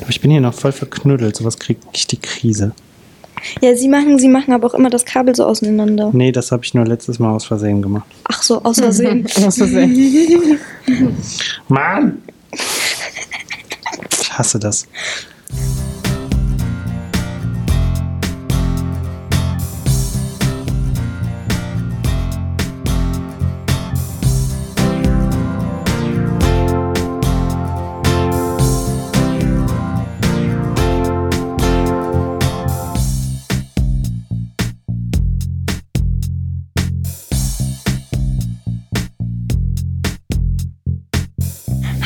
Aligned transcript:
Aber 0.00 0.10
ich 0.10 0.20
bin 0.20 0.30
hier 0.30 0.40
noch 0.40 0.54
voll 0.54 0.72
verknüttelt, 0.72 1.36
sowas 1.36 1.58
kriege 1.58 1.80
ich 1.92 2.06
die 2.06 2.18
Krise. 2.18 2.72
Ja, 3.60 3.74
sie 3.76 3.88
machen, 3.88 4.18
sie 4.18 4.28
machen 4.28 4.52
aber 4.52 4.66
auch 4.66 4.74
immer 4.74 4.90
das 4.90 5.04
Kabel 5.04 5.34
so 5.34 5.44
auseinander. 5.44 6.10
Nee, 6.12 6.32
das 6.32 6.50
habe 6.52 6.64
ich 6.64 6.74
nur 6.74 6.84
letztes 6.84 7.18
Mal 7.18 7.32
aus 7.32 7.44
Versehen 7.44 7.82
gemacht. 7.82 8.06
Ach 8.24 8.42
so, 8.42 8.62
aus 8.62 8.78
Versehen. 8.78 9.26
Aus 9.46 9.56
Versehen. 9.56 10.58
Mann! 11.68 12.22
Ich 14.20 14.32
hasse 14.32 14.58
das. 14.58 14.86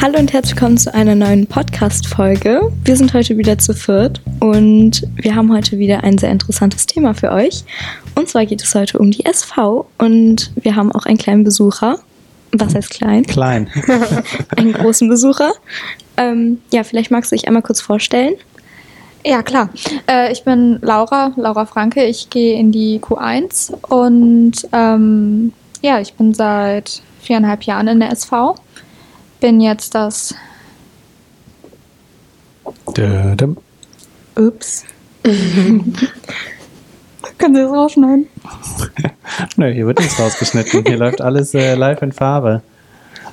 Hallo 0.02 0.19
und 0.19 0.33
herzlich 0.33 0.56
willkommen 0.56 0.79
zu 0.79 0.92
einer 0.92 1.15
neuen 1.15 1.47
Podcast-Folge. 1.47 2.73
Wir 2.84 2.97
sind 2.97 3.15
heute 3.15 3.38
wieder 3.38 3.56
zu 3.59 3.73
viert 3.73 4.20
und 4.41 5.06
wir 5.15 5.37
haben 5.37 5.52
heute 5.52 5.78
wieder 5.78 6.02
ein 6.02 6.19
sehr 6.19 6.33
interessantes 6.33 6.87
Thema 6.87 7.15
für 7.15 7.30
euch. 7.30 7.62
Und 8.16 8.28
zwar 8.28 8.45
geht 8.45 8.65
es 8.65 8.75
heute 8.75 8.98
um 8.98 9.12
die 9.12 9.25
SV 9.25 9.87
und 9.98 10.51
wir 10.56 10.75
haben 10.75 10.91
auch 10.91 11.06
einen 11.06 11.19
kleinen 11.19 11.45
Besucher. 11.45 12.01
Was 12.51 12.75
heißt 12.75 12.91
klein? 12.91 13.23
Klein. 13.23 13.70
Einen 14.56 14.73
großen 14.73 15.09
Besucher. 15.09 15.52
Ähm, 16.16 16.61
ja, 16.73 16.83
vielleicht 16.83 17.12
magst 17.12 17.30
du 17.30 17.37
dich 17.37 17.47
einmal 17.47 17.62
kurz 17.62 17.80
vorstellen. 17.80 18.34
Ja, 19.25 19.45
klar. 19.45 19.70
Äh, 20.11 20.33
ich 20.33 20.42
bin 20.42 20.80
Laura, 20.83 21.33
Laura 21.37 21.64
Franke. 21.64 22.03
Ich 22.06 22.28
gehe 22.28 22.59
in 22.59 22.72
die 22.72 22.98
Q1 22.98 23.72
und 23.89 24.55
ähm, 24.72 25.53
ja, 25.81 26.00
ich 26.00 26.14
bin 26.14 26.34
seit 26.34 27.03
viereinhalb 27.20 27.62
Jahren 27.62 27.87
in 27.87 28.00
der 28.00 28.11
SV. 28.11 28.56
Bin 29.42 29.60
jetzt 29.60 29.94
das. 29.96 30.34
Dödem. 32.96 33.56
Ups. 34.36 34.84
Können 35.24 35.96
Sie 37.56 37.60
das 37.60 37.72
rausschneiden? 37.72 38.28
Nö, 39.56 39.72
hier 39.72 39.88
wird 39.88 39.98
nichts 39.98 40.20
rausgeschnitten. 40.20 40.84
Hier 40.86 40.96
läuft 40.96 41.20
alles 41.20 41.54
äh, 41.54 41.74
live 41.74 42.02
in 42.02 42.12
Farbe. 42.12 42.62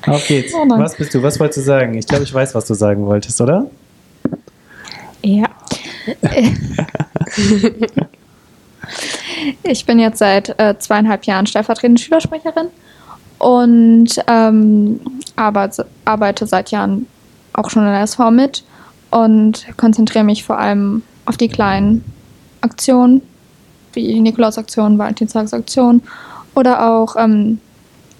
Auf 0.07 0.25
geht's. 0.27 0.51
Oh 0.55 0.67
was 0.67 0.97
bist 0.97 1.13
du? 1.13 1.21
Was 1.21 1.39
wolltest 1.39 1.59
du 1.59 1.61
sagen? 1.61 1.93
Ich 1.93 2.07
glaube, 2.07 2.23
ich 2.23 2.33
weiß, 2.33 2.55
was 2.55 2.65
du 2.65 2.73
sagen 2.73 3.05
wolltest, 3.05 3.39
oder? 3.39 3.69
Ja. 5.21 5.47
ich 9.61 9.85
bin 9.85 9.99
jetzt 9.99 10.17
seit 10.17 10.59
äh, 10.59 10.75
zweieinhalb 10.79 11.25
Jahren 11.25 11.45
stellvertretende 11.45 12.01
Schülersprecherin 12.01 12.69
und 13.39 14.07
ähm, 14.27 14.99
arbeite, 15.35 15.85
arbeite 16.05 16.45
seit 16.45 16.71
Jahren 16.71 17.07
auch 17.53 17.69
schon 17.69 17.83
in 17.83 17.89
der 17.89 18.01
SV 18.01 18.31
mit 18.31 18.63
und 19.11 19.65
konzentriere 19.77 20.23
mich 20.23 20.43
vor 20.43 20.59
allem 20.59 21.01
auf 21.25 21.37
die 21.37 21.47
kleinen 21.47 22.03
Aktionen, 22.61 23.21
wie 23.93 24.19
Nikolaus-Aktion, 24.19 24.97
Valentinstagsaktion 24.97 26.01
oder 26.55 26.91
auch 26.91 27.15
ähm, 27.17 27.59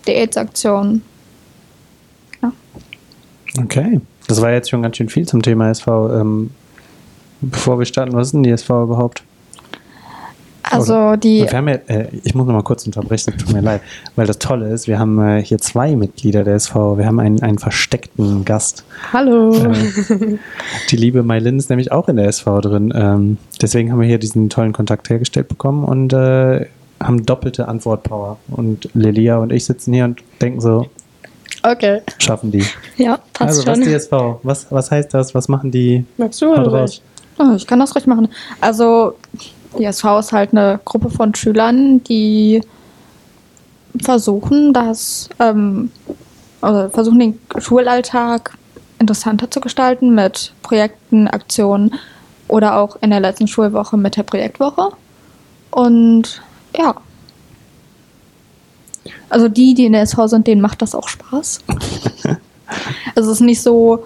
die 0.07 0.13
AIDS-Aktion. 0.13 1.01
Okay. 3.57 3.99
Das 4.27 4.41
war 4.41 4.51
jetzt 4.51 4.69
schon 4.69 4.83
ganz 4.83 4.97
schön 4.97 5.09
viel 5.09 5.27
zum 5.27 5.41
Thema 5.41 5.69
SV. 5.69 6.19
Ähm, 6.19 6.51
bevor 7.41 7.79
wir 7.79 7.85
starten, 7.85 8.13
was 8.13 8.27
ist 8.27 8.33
denn 8.33 8.43
die 8.43 8.51
SV 8.51 8.83
überhaupt? 8.83 9.23
Also 10.71 11.15
die, 11.15 11.41
Wir 11.41 11.51
haben 11.57 11.67
ja, 11.67 11.75
äh, 11.87 12.07
ich 12.23 12.35
muss 12.35 12.45
noch 12.45 12.53
mal 12.53 12.63
kurz 12.63 12.85
unterbrechen, 12.85 13.33
tut 13.37 13.51
mir 13.53 13.61
leid, 13.61 13.81
weil 14.15 14.27
das 14.27 14.39
Tolle 14.39 14.69
ist, 14.69 14.87
wir 14.87 14.99
haben 14.99 15.19
äh, 15.19 15.41
hier 15.43 15.57
zwei 15.57 15.95
Mitglieder 15.95 16.43
der 16.43 16.55
SV. 16.55 16.97
Wir 16.97 17.05
haben 17.05 17.19
einen, 17.19 17.41
einen 17.41 17.57
versteckten 17.57 18.45
Gast. 18.45 18.83
Hallo. 19.11 19.53
Äh, 19.53 20.37
die 20.89 20.95
liebe 20.95 21.23
Mailin 21.23 21.57
ist 21.57 21.69
nämlich 21.69 21.91
auch 21.91 22.07
in 22.07 22.17
der 22.17 22.27
SV 22.27 22.61
drin. 22.61 22.93
Ähm, 22.95 23.37
deswegen 23.61 23.91
haben 23.91 23.99
wir 23.99 24.07
hier 24.07 24.19
diesen 24.19 24.49
tollen 24.49 24.73
Kontakt 24.73 25.09
hergestellt 25.09 25.47
bekommen 25.47 25.83
und 25.83 26.13
äh, 26.13 26.65
haben 27.01 27.25
doppelte 27.25 27.67
Antwortpower. 27.67 28.37
Und 28.49 28.89
Lilia 28.93 29.37
und 29.37 29.51
ich 29.51 29.65
sitzen 29.65 29.93
hier 29.93 30.05
und 30.05 30.21
denken 30.41 30.61
so, 30.61 30.87
Okay. 31.63 32.01
schaffen 32.19 32.51
die. 32.51 32.63
Ja, 32.97 33.17
passt 33.33 33.59
also, 33.59 33.67
was 33.67 33.73
schon. 33.75 33.81
ist 33.81 33.89
die 33.89 33.93
SV? 33.93 34.39
Was, 34.43 34.67
was 34.71 34.91
heißt 34.91 35.13
das? 35.13 35.35
Was 35.35 35.47
machen 35.49 35.71
die? 35.71 36.05
Magst 36.17 36.41
du 36.41 36.51
oder 36.53 36.67
raus. 36.67 37.01
ich? 37.37 37.39
Oh, 37.39 37.55
ich 37.55 37.65
kann 37.67 37.79
das 37.79 37.95
recht 37.95 38.07
machen. 38.07 38.27
Also, 38.61 39.15
die 39.77 39.85
SV 39.85 40.19
ist 40.19 40.31
halt 40.31 40.51
eine 40.51 40.79
Gruppe 40.83 41.09
von 41.09 41.35
Schülern, 41.35 42.03
die 42.03 42.61
versuchen, 44.01 44.73
das, 44.73 45.29
ähm, 45.39 45.91
also 46.61 46.89
versuchen 46.89 47.19
den 47.19 47.39
Schulalltag 47.57 48.57
interessanter 48.99 49.49
zu 49.49 49.61
gestalten 49.61 50.13
mit 50.13 50.53
Projekten, 50.61 51.27
Aktionen 51.27 51.95
oder 52.47 52.77
auch 52.77 52.97
in 53.01 53.11
der 53.11 53.19
letzten 53.19 53.47
Schulwoche 53.47 53.97
mit 53.97 54.17
der 54.17 54.23
Projektwoche. 54.23 54.91
Und 55.71 56.41
ja. 56.77 56.95
Also 59.29 59.47
die, 59.47 59.73
die 59.73 59.85
in 59.85 59.93
der 59.93 60.01
SV 60.01 60.27
sind, 60.27 60.47
denen 60.47 60.61
macht 60.61 60.81
das 60.81 60.95
auch 60.95 61.07
Spaß. 61.07 61.59
also 63.15 63.31
es 63.31 63.37
ist 63.37 63.41
nicht 63.41 63.61
so, 63.61 64.05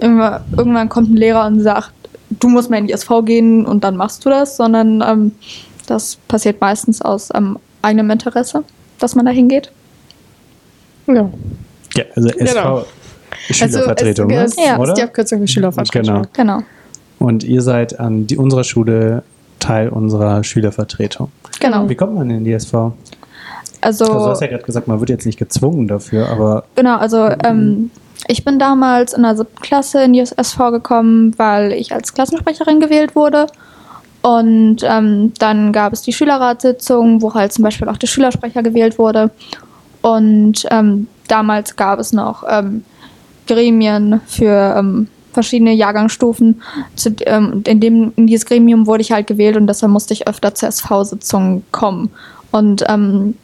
irgendwann, 0.00 0.42
irgendwann 0.56 0.88
kommt 0.88 1.10
ein 1.10 1.16
Lehrer 1.16 1.46
und 1.46 1.60
sagt, 1.60 1.92
du 2.40 2.48
musst 2.48 2.70
mal 2.70 2.78
in 2.78 2.86
die 2.86 2.92
SV 2.92 3.22
gehen 3.22 3.66
und 3.66 3.84
dann 3.84 3.96
machst 3.96 4.24
du 4.24 4.30
das, 4.30 4.56
sondern 4.56 5.02
ähm, 5.06 5.32
das 5.86 6.16
passiert 6.28 6.60
meistens 6.60 7.02
aus 7.02 7.30
ähm, 7.34 7.58
eigenem 7.82 8.10
Interesse, 8.10 8.64
dass 8.98 9.14
man 9.14 9.26
da 9.26 9.32
hingeht. 9.32 9.70
Ja. 11.06 11.30
Ja, 11.94 12.04
also 12.14 12.28
SV, 12.28 12.44
Genau. 12.44 12.84
Schülervertretung, 13.50 14.32
also, 14.32 14.60
ne? 14.60 14.66
ja, 14.66 14.78
oder? 14.78 14.92
ist 14.92 14.98
die 14.98 15.02
Abkürzung 15.02 15.40
für 15.40 15.48
Schülervertretung. 15.48 16.26
Genau. 16.32 16.56
Genau. 16.56 16.66
Und 17.18 17.44
ihr 17.44 17.62
seid 17.62 18.00
an 18.00 18.26
die, 18.26 18.36
unserer 18.36 18.64
Schule 18.64 19.22
Teil 19.60 19.88
unserer 19.88 20.44
Schülervertretung. 20.44 21.30
Genau. 21.60 21.88
Wie 21.88 21.94
kommt 21.94 22.14
man 22.14 22.28
in 22.30 22.44
die 22.44 22.52
SV? 22.52 22.92
Also, 23.80 24.04
Also 24.04 24.14
du 24.14 24.30
hast 24.30 24.40
ja 24.40 24.46
gerade 24.46 24.62
gesagt, 24.62 24.88
man 24.88 25.00
wird 25.00 25.10
jetzt 25.10 25.26
nicht 25.26 25.38
gezwungen 25.38 25.88
dafür, 25.88 26.28
aber 26.28 26.64
genau, 26.74 26.96
also 26.96 27.28
ähm, 27.44 27.90
ich 28.28 28.44
bin 28.44 28.58
damals 28.58 29.12
in 29.12 29.22
der 29.22 29.36
siebten 29.36 29.60
Klasse 29.60 30.02
in 30.04 30.12
die 30.12 30.20
SV 30.20 30.70
gekommen, 30.70 31.34
weil 31.38 31.72
ich 31.72 31.92
als 31.92 32.14
Klassensprecherin 32.14 32.80
gewählt 32.80 33.14
wurde. 33.14 33.46
Und 34.22 34.78
ähm, 34.84 35.32
dann 35.38 35.72
gab 35.72 35.92
es 35.92 36.02
die 36.02 36.12
Schülerratssitzung, 36.12 37.20
wo 37.20 37.34
halt 37.34 37.52
zum 37.52 37.62
Beispiel 37.62 37.88
auch 37.88 37.98
der 37.98 38.06
Schülersprecher 38.06 38.62
gewählt 38.62 38.98
wurde. 38.98 39.30
Und 40.00 40.66
ähm, 40.70 41.08
damals 41.28 41.76
gab 41.76 41.98
es 41.98 42.12
noch 42.12 42.42
ähm, 42.48 42.84
Gremien 43.46 44.20
für 44.26 44.76
ähm, 44.78 45.08
verschiedene 45.32 45.72
Jahrgangsstufen. 45.72 46.62
Zu, 46.96 47.14
ähm, 47.26 47.62
in, 47.66 47.80
dem, 47.80 48.12
in 48.16 48.26
dieses 48.26 48.46
Gremium 48.46 48.86
wurde 48.86 49.02
ich 49.02 49.12
halt 49.12 49.26
gewählt 49.26 49.56
und 49.56 49.66
deshalb 49.66 49.92
musste 49.92 50.14
ich 50.14 50.26
öfter 50.26 50.54
zur 50.54 50.70
SV-Sitzung 50.70 51.62
kommen. 51.70 52.10
Und 52.50 52.84
ähm, 52.88 53.36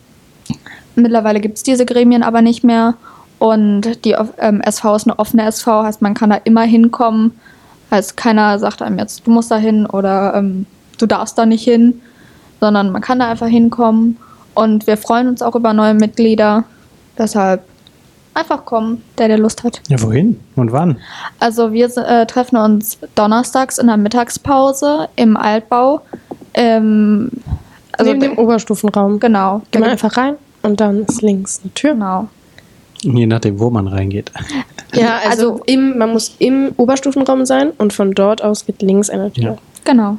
mittlerweile 0.95 1.41
gibt 1.41 1.59
es 1.59 1.63
diese 1.63 1.85
Gremien 1.85 2.23
aber 2.23 2.41
nicht 2.41 2.65
mehr. 2.65 2.95
Und 3.41 4.05
die 4.05 4.15
ähm, 4.39 4.61
SV 4.61 4.95
ist 4.97 5.07
eine 5.09 5.19
offene 5.19 5.45
SV, 5.47 5.83
heißt 5.83 6.03
man 6.03 6.15
kann 6.15 6.31
da 6.31 6.37
immer 6.45 6.63
hinkommen. 6.63 7.33
Also 7.91 8.13
keiner 8.15 8.57
sagt 8.61 8.83
einem 8.83 8.99
jetzt, 8.99 9.27
du 9.27 9.31
musst 9.33 9.51
da 9.51 9.57
hin 9.57 9.87
oder 9.87 10.35
ähm, 10.37 10.67
du 10.99 11.07
darfst 11.07 11.37
da 11.39 11.47
nicht 11.47 11.65
hin, 11.65 12.01
sondern 12.61 12.93
man 12.93 13.03
kann 13.03 13.19
da 13.19 13.29
einfach 13.31 13.49
hinkommen. 13.49 14.19
Und 14.55 14.87
wir 14.87 14.97
freuen 14.97 15.27
uns 15.27 15.41
auch 15.43 15.57
über 15.57 15.73
neue 15.73 15.95
Mitglieder. 15.95 16.65
Deshalb 17.17 17.63
einfach 18.35 18.65
kommen, 18.67 19.03
der 19.19 19.29
der 19.29 19.39
Lust 19.39 19.65
hat. 19.65 19.81
ja, 19.89 20.01
wohin 20.03 20.39
und 20.55 20.71
wann? 20.73 20.99
Also 21.41 21.73
wir 21.73 21.87
äh, 21.97 22.27
treffen 22.27 22.57
uns 22.59 22.99
donnerstags 23.15 23.79
in 23.79 23.87
der 23.89 23.97
Mittagspause 23.97 25.09
im 25.17 25.37
Altbau. 25.37 26.03
Ähm, 26.55 27.31
also 27.99 28.11
Neben 28.13 28.21
dem 28.21 28.39
Oberstufenraum. 28.39 29.19
genau. 29.19 29.63
Geh 29.71 29.79
da 29.79 29.81
mal 29.81 29.91
gibt- 29.91 30.05
einfach 30.05 30.17
rein 30.21 30.35
und 30.63 30.81
dann 30.81 31.05
ist 31.07 31.23
links 31.23 31.61
eine 31.65 31.73
Tür. 31.75 31.95
Genau. 31.95 32.29
Je 33.03 33.27
nachdem, 33.27 33.59
wo 33.59 33.71
man 33.71 33.87
reingeht. 33.89 34.31
Ja, 34.93 35.19
also, 35.25 35.53
Also- 35.53 35.63
im, 35.67 35.99
man 35.99 36.11
muss 36.11 36.35
im 36.41 36.73
Oberstufenraum 36.77 37.47
sein 37.47 37.71
und 37.79 37.93
von 37.93 38.11
dort 38.13 38.43
aus 38.43 38.67
geht 38.67 38.83
links 38.83 39.09
eine 39.09 39.31
Tür. 39.33 39.45
Ja. 39.45 39.57
Genau. 39.85 40.17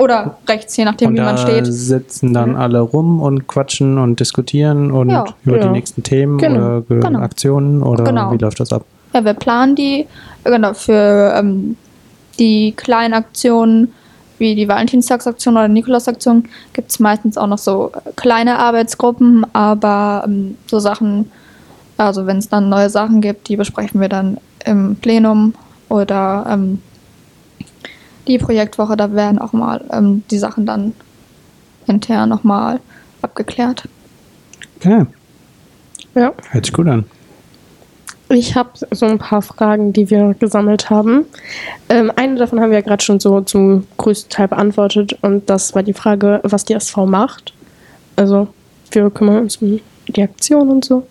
Oder 0.00 0.38
rechts, 0.48 0.76
je 0.76 0.84
nachdem, 0.84 1.08
und 1.10 1.14
wie 1.14 1.18
da 1.18 1.24
man 1.26 1.38
steht. 1.38 1.66
sitzen 1.66 2.34
dann 2.34 2.50
Mhm. 2.50 2.56
alle 2.56 2.80
rum 2.80 3.20
und 3.20 3.46
quatschen 3.46 3.98
und 3.98 4.18
diskutieren 4.18 4.90
und 4.90 5.10
Ja. 5.10 5.24
über 5.44 5.58
die 5.58 5.66
Ja. 5.66 5.70
nächsten 5.70 6.02
Themen 6.02 6.38
Genau. 6.38 6.58
oder 6.58 6.80
Ge- 6.82 7.00
Genau. 7.00 7.20
Aktionen 7.20 7.82
oder 7.84 8.02
Genau. 8.02 8.32
wie 8.32 8.36
läuft 8.38 8.58
das 8.58 8.72
ab? 8.72 8.84
Ja, 9.14 9.24
wir 9.24 9.34
planen 9.34 9.76
die. 9.76 10.06
Genau, 10.42 10.74
für 10.74 11.32
ähm, 11.36 11.76
die 12.40 12.72
kleinen 12.76 13.14
Aktionen 13.14 13.92
wie 14.38 14.54
die 14.56 14.68
Valentinstagsaktion 14.68 15.56
oder 15.56 15.68
Nikolausaktion 15.68 16.44
gibt 16.72 16.90
es 16.90 16.98
meistens 17.00 17.36
auch 17.38 17.46
noch 17.48 17.58
so 17.58 17.90
kleine 18.16 18.58
Arbeitsgruppen, 18.58 19.46
aber 19.52 20.24
ähm, 20.26 20.56
so 20.66 20.78
Sachen, 20.80 21.30
also 21.98 22.26
wenn 22.26 22.38
es 22.38 22.48
dann 22.48 22.68
neue 22.68 22.88
Sachen 22.90 23.20
gibt, 23.20 23.48
die 23.48 23.56
besprechen 23.56 24.00
wir 24.00 24.08
dann 24.08 24.38
im 24.64 24.96
Plenum 24.96 25.54
oder 25.88 26.46
ähm, 26.48 26.80
die 28.26 28.38
Projektwoche, 28.38 28.96
da 28.96 29.12
werden 29.12 29.38
auch 29.38 29.52
mal 29.52 29.84
ähm, 29.92 30.22
die 30.30 30.38
Sachen 30.38 30.64
dann 30.64 30.94
intern 31.86 32.28
nochmal 32.28 32.80
abgeklärt. 33.22 33.88
Okay, 34.76 35.06
Ja. 36.14 36.32
hört 36.50 36.66
sich 36.66 36.72
gut 36.72 36.86
an. 36.86 37.04
Ich 38.30 38.54
habe 38.54 38.70
so 38.90 39.06
ein 39.06 39.18
paar 39.18 39.40
Fragen, 39.40 39.94
die 39.94 40.10
wir 40.10 40.34
gesammelt 40.34 40.90
haben. 40.90 41.24
Ähm, 41.88 42.12
eine 42.14 42.36
davon 42.36 42.60
haben 42.60 42.70
wir 42.70 42.78
ja 42.78 42.84
gerade 42.84 43.02
schon 43.02 43.18
so 43.20 43.40
zum 43.40 43.86
größten 43.96 44.30
Teil 44.30 44.48
beantwortet 44.48 45.18
und 45.22 45.48
das 45.48 45.74
war 45.74 45.82
die 45.82 45.94
Frage, 45.94 46.40
was 46.44 46.66
die 46.66 46.74
SV 46.74 47.06
macht. 47.06 47.54
Also 48.16 48.48
wir 48.90 49.08
kümmern 49.10 49.38
uns 49.38 49.56
um 49.56 49.80
die 50.12 50.22
Aktion 50.22 50.68
und 50.70 50.84
so. 50.84 51.06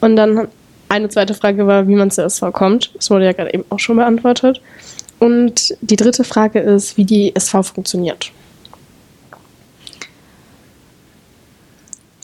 Und 0.00 0.16
dann 0.16 0.48
eine 0.88 1.08
zweite 1.08 1.34
Frage 1.34 1.66
war, 1.66 1.88
wie 1.88 1.94
man 1.94 2.10
zur 2.10 2.24
SV 2.24 2.52
kommt. 2.52 2.94
Das 2.94 3.10
wurde 3.10 3.24
ja 3.24 3.32
gerade 3.32 3.52
eben 3.54 3.64
auch 3.70 3.78
schon 3.78 3.96
beantwortet. 3.96 4.60
Und 5.18 5.74
die 5.80 5.96
dritte 5.96 6.24
Frage 6.24 6.60
ist, 6.60 6.96
wie 6.96 7.04
die 7.04 7.34
SV 7.34 7.62
funktioniert. 7.62 8.32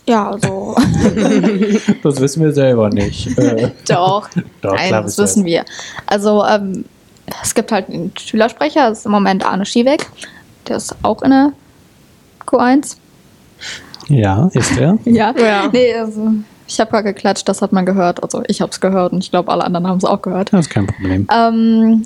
Ja, 0.08 0.30
also 0.30 0.75
Das 2.02 2.20
wissen 2.20 2.42
wir 2.42 2.52
selber 2.52 2.88
nicht. 2.88 3.28
Doch. 3.88 4.28
Doch, 4.62 4.75
Nein, 4.75 4.88
klar 4.88 5.02
das 5.02 5.19
wissen 5.19 5.44
wissen 5.44 5.44
wir. 5.44 5.64
Also 6.06 6.44
ähm, 6.44 6.86
es 7.42 7.54
gibt 7.54 7.70
halt 7.70 7.88
einen 7.88 8.12
Schülersprecher, 8.19 8.88
das 8.88 9.00
ist 9.00 9.06
im 9.06 9.12
Moment 9.12 9.44
Arne 9.44 9.66
Schiebeck. 9.66 10.06
Der 10.66 10.76
ist 10.76 10.94
auch 11.02 11.22
in 11.22 11.30
der 11.30 11.52
Q1. 12.46 12.96
Ja, 14.08 14.50
ist 14.52 14.76
er. 14.78 14.99
Ja. 15.05 15.34
Ja. 15.38 15.69
Nee, 15.72 15.94
also 15.94 16.32
ich 16.66 16.78
habe 16.81 16.90
gerade 16.90 17.14
geklatscht, 17.14 17.49
das 17.49 17.62
hat 17.62 17.72
man 17.72 17.87
gehört. 17.87 18.22
Also 18.22 18.43
ich 18.46 18.60
habe 18.60 18.70
es 18.70 18.81
gehört 18.81 19.12
und 19.12 19.25
ich 19.25 19.31
glaube, 19.31 19.50
alle 19.50 19.64
anderen 19.64 19.87
haben 19.87 19.99
es 19.99 20.05
auch 20.05 20.20
gehört. 20.20 20.52
Das 20.52 20.66
ist 20.66 20.70
kein 20.70 20.87
Problem. 20.87 21.26
Ähm, 21.32 22.05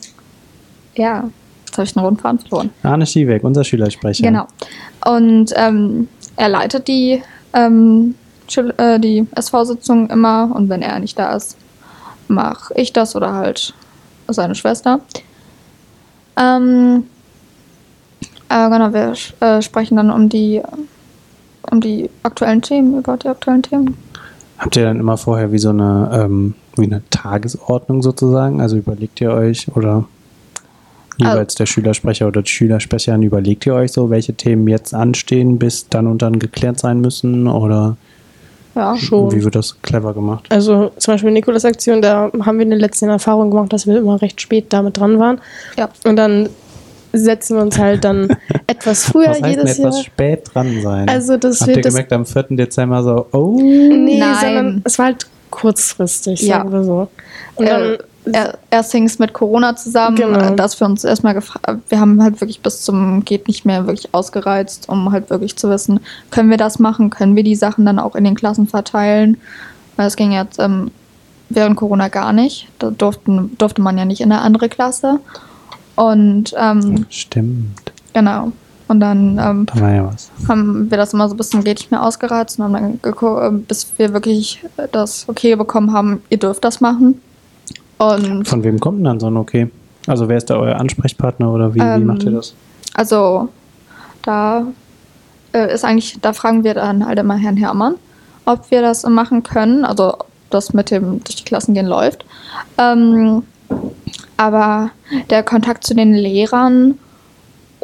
ja, 0.95 1.25
jetzt 1.67 1.79
habe 1.79 1.85
ich 1.85 1.97
einen 1.97 2.07
Rundfahren 2.07 2.39
verloren. 2.39 2.71
Arne 2.83 3.07
Schiebeck, 3.07 3.43
unser 3.45 3.65
Schülersprecher. 3.65 4.23
Genau. 4.23 4.47
Und 5.05 5.53
ähm, 5.57 6.09
er 6.37 6.49
leitet 6.49 6.87
die, 6.89 7.23
ähm, 7.55 8.15
äh, 8.77 9.01
die 9.01 9.27
SV-Sitzung 9.35 10.11
immer 10.11 10.51
und 10.55 10.69
wenn 10.69 10.83
er 10.83 10.99
nicht 11.01 11.19
da 11.19 11.35
ist, 11.35 11.57
mache 12.29 12.73
ich 12.77 12.93
das 12.93 13.17
oder 13.17 13.33
halt 13.33 13.75
seine 14.29 14.55
Schwester. 14.55 15.01
Ähm, 16.37 17.05
äh, 18.49 18.71
genau, 18.71 18.93
wir 18.93 19.15
äh, 19.41 19.63
sprechen 19.63 19.97
dann 19.97 20.11
um 20.11 20.29
die, 20.29 20.63
um 21.71 21.81
die 21.81 22.11
aktuellen 22.23 22.63
Themen, 22.63 22.99
über 22.99 23.17
die 23.17 23.29
aktuellen 23.29 23.63
Themen. 23.63 23.97
Habt 24.59 24.77
ihr 24.77 24.85
dann 24.85 25.01
immer 25.01 25.17
vorher 25.17 25.53
wie 25.53 25.59
so 25.59 25.71
eine, 25.71 26.11
ähm, 26.13 26.55
wie 26.77 26.85
eine 26.85 27.03
Tagesordnung 27.11 28.03
sozusagen? 28.03 28.61
Also 28.61 28.77
überlegt 28.77 29.21
ihr 29.21 29.33
euch 29.33 29.67
oder 29.75 30.05
jeweils 31.19 31.55
der 31.55 31.67
Schülersprecher 31.67 32.27
oder 32.27 32.43
die 32.43 32.51
Schülersprecherin, 32.51 33.23
überlegt 33.23 33.67
ihr 33.67 33.75
euch 33.75 33.93
so, 33.93 34.11
welche 34.11 34.35
Themen 34.35 34.67
jetzt 34.69 34.95
anstehen, 34.95 35.59
bis 35.59 35.89
dann 35.89 36.07
und 36.07 36.23
dann 36.23 36.39
geklärt 36.39 36.79
sein 36.79 37.01
müssen? 37.01 37.47
Oder 37.49 37.97
Ja, 38.75 38.97
Schon. 38.97 39.31
wie 39.33 39.45
wird 39.45 39.55
das 39.55 39.81
clever 39.83 40.15
gemacht? 40.15 40.47
Also 40.51 40.91
zum 40.97 41.15
Beispiel 41.15 41.31
Nikolas 41.31 41.65
Aktion, 41.65 42.01
da 42.01 42.31
haben 42.41 42.59
wir 42.59 42.63
in 42.65 42.71
den 42.71 42.81
letzten 42.81 43.05
Jahren 43.07 43.15
Erfahrung 43.17 43.51
gemacht, 43.51 43.73
dass 43.73 43.87
wir 43.87 43.99
immer 43.99 44.21
recht 44.23 44.41
spät 44.41 44.67
damit 44.71 44.97
dran 44.97 45.19
waren. 45.19 45.41
ja. 45.77 45.89
Und 46.05 46.17
dann 46.17 46.49
setzen 47.13 47.57
wir 47.57 47.63
uns 47.63 47.79
halt 47.79 48.05
dann 48.05 48.29
etwas 48.83 49.05
früher 49.05 49.29
Was 49.29 49.43
heißt 49.43 49.43
denn 49.45 49.51
jedes 49.67 49.79
etwas 49.79 49.95
Jahr. 49.97 50.05
spät 50.05 50.51
dran 50.55 50.81
sein? 50.83 51.09
Also 51.09 51.37
das 51.37 51.61
Habt 51.61 51.69
wird 51.69 51.77
ihr 51.79 51.83
das 51.83 51.95
gemerkt 51.95 52.13
am 52.13 52.27
4. 52.27 52.45
Dezember 52.51 53.03
so, 53.03 53.27
oh, 53.33 53.59
Nee, 53.61 54.19
Nein. 54.19 54.37
sondern 54.41 54.83
es 54.85 54.99
war 54.99 55.07
halt 55.07 55.27
kurzfristig, 55.51 56.43
Ja. 56.43 56.59
sagen 56.59 56.73
wir 56.73 56.85
so. 56.85 57.09
Und 57.57 57.69
dann, 57.69 57.83
äh, 57.83 57.99
er, 58.33 58.59
erst 58.71 58.93
hing 58.93 59.05
es 59.05 59.19
mit 59.19 59.33
Corona 59.33 59.75
zusammen, 59.77 60.17
Genau. 60.17 60.55
dass 60.55 60.79
wir 60.79 60.87
uns 60.87 61.03
erstmal 61.05 61.35
gefragt, 61.35 61.67
wir 61.89 61.99
haben 62.01 62.23
halt 62.23 62.41
wirklich 62.41 62.61
bis 62.61 62.83
zum 62.83 63.25
geht 63.25 63.49
nicht 63.49 63.65
mehr 63.65 63.87
wirklich 63.87 64.15
ausgereizt, 64.15 64.89
um 64.89 65.11
halt 65.13 65.29
wirklich 65.31 65.57
zu 65.57 65.69
wissen, 65.71 66.01
können 66.31 66.49
wir 66.51 66.57
das 66.57 66.79
machen, 66.79 67.11
können 67.11 67.35
wir 67.37 67.43
die 67.43 67.57
Sachen 67.57 67.85
dann 67.85 67.99
auch 67.99 68.15
in 68.15 68.25
den 68.25 68.35
Klassen 68.35 68.67
verteilen. 68.69 69.39
Weil 69.97 70.07
es 70.07 70.17
ging 70.17 70.33
jetzt 70.33 70.59
ähm, 70.59 70.91
während 71.51 71.77
Corona 71.77 72.09
gar 72.09 72.33
nicht. 72.33 72.69
Da 72.79 72.91
durften, 72.91 73.57
durfte 73.59 73.83
man 73.83 73.99
ja 73.99 74.05
nicht 74.05 74.21
in 74.21 74.33
eine 74.33 74.41
andere 74.41 74.69
Klasse. 74.69 75.19
Und 75.97 76.55
ähm, 76.59 77.05
stimmt, 77.11 77.93
genau. 78.15 78.53
Und 78.93 79.01
dann 79.01 79.39
ähm, 79.39 79.67
ja 79.75 80.11
haben 80.49 80.91
wir 80.91 80.99
das 80.99 81.15
immer 81.15 81.27
so 81.27 81.33
ein 81.33 81.39
bisschen 81.39 81.65
geht 81.65 81.79
nicht 81.79 81.91
mehr 81.91 82.05
ausgereizt 82.05 82.59
und 82.59 82.65
haben 82.67 83.01
dann 83.03 83.49
äh, 83.49 83.51
bis 83.67 83.91
wir 83.97 84.13
wirklich 84.13 84.63
das 84.93 85.27
Okay 85.31 85.57
bekommen 85.57 85.95
haben, 85.95 86.21
ihr 86.29 86.39
dürft 86.39 86.63
das 86.63 86.83
machen. 86.83 87.23
Und 87.97 88.47
Von 88.47 88.63
wem 88.63 88.79
kommt 88.79 88.99
denn 88.99 89.05
dann 89.05 89.19
so 89.19 89.29
ein 89.29 89.37
Okay? 89.39 89.71
Also 90.07 90.29
wer 90.29 90.37
ist 90.37 90.51
da 90.51 90.57
euer 90.57 90.77
Ansprechpartner 90.77 91.51
oder 91.51 91.75
wie, 91.75 91.79
wie 91.79 91.85
Ähm, 91.85 92.05
macht 92.05 92.23
ihr 92.25 92.33
das? 92.33 92.55
also 92.93 93.49
da 94.25 94.67
äh, 95.55 95.73
ist 95.73 95.87
eigentlich, 95.87 96.19
da 96.21 96.35
fragen 96.35 96.63
wir 96.63 96.75
dann 96.75 97.07
halt 97.07 97.19
immer 97.19 97.37
Herrn 97.37 97.57
Herrmann, 97.57 97.95
ob 98.45 98.71
wir 98.71 98.83
das 98.83 99.09
machen 99.09 99.43
können, 99.43 99.87
also 99.87 100.13
ob 100.19 100.27
das 100.51 100.75
mit 100.75 100.91
dem 100.91 101.25
durch 101.25 101.37
die 101.37 101.45
Klassen 101.45 101.73
gehen 101.73 101.87
läuft. 101.87 102.27
Ähm, 102.77 103.45
aber 104.37 104.91
der 105.31 105.43
Kontakt 105.45 105.83
zu 105.83 105.95
den 105.95 106.13
Lehrern 106.13 106.99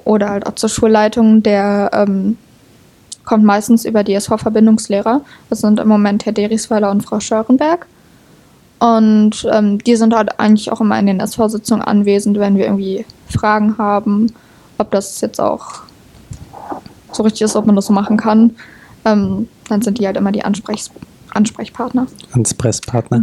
oder 0.09 0.31
halt 0.31 0.47
auch 0.47 0.55
zur 0.55 0.71
Schulleitung, 0.71 1.43
der 1.43 1.91
ähm, 1.93 2.39
kommt 3.27 3.45
meistens 3.45 3.85
über 3.85 4.03
die 4.05 4.15
SV-Verbindungslehrer. 4.15 5.21
Das 5.51 5.61
sind 5.61 5.79
im 5.79 5.87
Moment 5.87 6.25
Herr 6.25 6.33
Derisweiler 6.33 6.91
und 6.91 7.03
Frau 7.03 7.21
Schörenberg. 7.21 7.87
Und 8.79 9.47
ähm, 9.53 9.79
die 9.85 9.97
sind 9.97 10.15
halt 10.15 10.41
eigentlich 10.41 10.73
auch 10.73 10.81
immer 10.81 10.99
in 10.99 11.05
den 11.05 11.21
SV-Sitzungen 11.21 11.83
anwesend, 11.83 12.39
wenn 12.39 12.57
wir 12.57 12.65
irgendwie 12.65 13.05
Fragen 13.29 13.77
haben, 13.77 14.33
ob 14.79 14.91
das 14.93 15.21
jetzt 15.21 15.43
auch 15.43 15.83
so 17.13 17.23
richtig 17.23 17.43
ist, 17.43 17.55
ob 17.55 17.67
man 17.67 17.77
das 17.77 17.85
so 17.85 17.93
machen 17.93 18.17
kann. 18.17 18.57
Ähm, 19.05 19.47
dann 19.69 19.83
sind 19.83 19.99
die 19.99 20.07
halt 20.07 20.17
immer 20.17 20.33
die 20.33 20.43
Ansprechs 20.43 20.91
Ansprechpartner. 21.35 22.07
Ansprechpartner. 22.33 23.23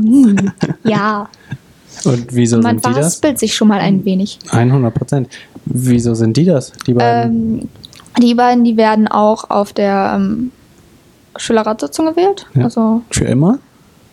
Ja, 0.83 1.29
Und 2.03 2.27
wieso 2.33 2.57
man 2.57 2.63
sind 2.63 2.77
die 2.79 2.81
das? 2.89 2.93
verhaspelt 2.97 3.39
sich 3.39 3.53
schon 3.55 3.67
mal 3.67 3.79
ein 3.79 4.03
wenig. 4.05 4.39
100 4.51 4.93
Prozent. 4.93 5.29
Wieso 5.65 6.13
sind 6.13 6.35
die 6.37 6.45
das, 6.45 6.71
die 6.85 6.93
beiden? 6.93 7.59
Ähm, 7.61 7.69
die 8.21 8.33
beiden, 8.35 8.63
die 8.63 8.77
werden 8.77 9.07
auch 9.07 9.49
auf 9.49 9.73
der 9.73 10.13
ähm, 10.15 10.51
Schülerratssitzung 11.37 12.07
gewählt. 12.07 12.45
Ja. 12.53 12.63
Also, 12.65 13.01
Für 13.11 13.25
immer? 13.25 13.59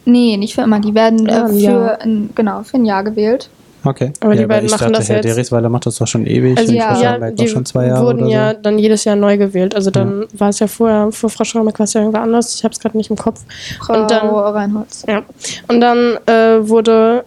nee, 0.05 0.37
nicht 0.37 0.55
für 0.55 0.63
immer. 0.63 0.81
Die 0.81 0.95
werden 0.95 1.27
Ja, 1.27 1.43
äh, 1.43 1.45
ein 1.45 1.49
für, 1.51 1.59
Jahr. 1.61 2.01
ein, 2.01 2.31
genau, 2.35 2.63
für 2.65 2.77
ein 2.79 2.85
Jahr 2.85 3.05
gewählt. 3.05 3.49
Okay. 3.85 4.13
Aber 4.21 4.35
die 4.37 4.43
ja, 4.43 4.47
beiden 4.47 4.67
ich 4.67 4.71
machen 4.73 4.93
dachte, 4.93 4.99
das 5.01 5.09
Herr 5.09 5.17
jetzt- 5.17 5.25
Derisweiler 5.27 5.69
macht 5.69 5.87
das 5.87 5.97
doch 5.97 6.07
schon 6.07 6.25
ewig. 6.25 6.57
also 6.57 6.73
ja, 6.73 6.97
ja, 7.19 7.31
die 7.33 7.49
schon 7.49 7.65
zwei 7.65 7.87
Jahre 7.89 8.07
wurden 8.07 8.23
oder 8.23 8.31
ja 8.31 8.53
so. 8.53 8.59
dann 8.63 8.79
jedes 8.79 9.03
Jahr 9.03 9.17
neu 9.17 9.37
gewählt. 9.37 9.75
Also 9.75 9.91
dann 9.91 10.25
war 10.35 10.51
es 10.51 10.61
ja 10.61 10.69
vorher, 10.69 11.11
vor 11.11 11.31
Frau 11.31 11.43
Schramek 11.43 11.81
war 11.81 11.85
es 11.85 11.93
ja 11.93 12.01
irgendwer 12.01 12.23
anders. 12.23 12.55
Ich 12.55 12.63
habe 12.63 12.73
es 12.73 12.79
gerade 12.79 12.97
nicht 12.97 13.11
im 13.11 13.17
Kopf. 13.17 13.41
Frau 13.81 14.03
Und 14.03 14.11
dann- 14.11 14.29
Reinholz. 14.29 15.05
Ja. 15.09 15.23
Und 15.67 15.81
dann 15.81 16.17
äh, 16.27 16.69
wurde 16.69 17.25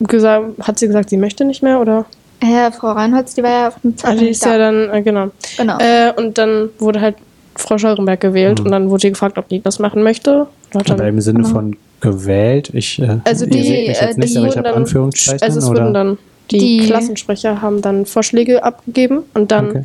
gesagt, 0.00 0.44
hat 0.62 0.78
sie 0.78 0.86
gesagt, 0.86 1.10
sie 1.10 1.16
möchte 1.16 1.44
nicht 1.44 1.62
mehr 1.62 1.80
oder? 1.80 2.06
Ja, 2.42 2.70
Frau 2.70 2.92
Reinholz, 2.92 3.34
die 3.34 3.42
war 3.42 3.50
ja 3.50 3.68
auf 3.68 3.80
dem 3.82 3.96
Zeit 3.96 4.10
Also 4.10 4.20
die 4.20 4.26
nicht 4.28 4.36
ist 4.38 4.44
ja 4.44 4.52
da. 4.52 4.70
dann, 4.70 4.90
äh, 4.94 5.02
genau. 5.02 5.30
Genau. 5.56 5.78
Äh, 5.78 6.12
und 6.16 6.38
dann 6.38 6.68
wurde 6.78 7.00
halt 7.00 7.16
Frau 7.56 7.76
Scheurenberg 7.78 8.20
gewählt 8.20 8.60
Mhm. 8.60 8.66
und 8.66 8.72
dann 8.72 8.90
wurde 8.90 9.02
sie 9.02 9.08
gefragt, 9.10 9.38
ob 9.38 9.48
die 9.48 9.60
das 9.60 9.80
machen 9.80 10.02
möchte. 10.04 10.46
Und 10.72 10.90
Aber 10.90 11.08
im 11.08 11.20
Sinne 11.20 11.40
Genau. 11.40 11.48
von 11.54 11.76
gewählt. 12.00 12.70
Ich, 12.74 13.00
äh, 13.02 13.18
Also 13.24 13.44
ihr 13.46 13.50
die, 13.50 13.62
seht 13.64 13.88
mich 13.88 14.00
äh, 14.00 14.14
nicht, 14.14 14.34
die 14.34 14.38
aber 14.38 14.46
ich 14.48 14.56
habe 14.56 14.72
Anführungszeichen. 14.74 15.42
also 15.42 15.58
es 15.58 15.64
oder? 15.68 15.80
wurden 15.82 15.94
dann 15.94 16.18
die, 16.52 16.58
Die- 16.58 16.86
Klassensprecher 16.86 17.60
haben 17.60 17.82
dann 17.82 18.06
Vorschläge 18.06 18.62
abgegeben 18.62 19.24
und 19.34 19.50
dann 19.50 19.70
Okay. 19.70 19.84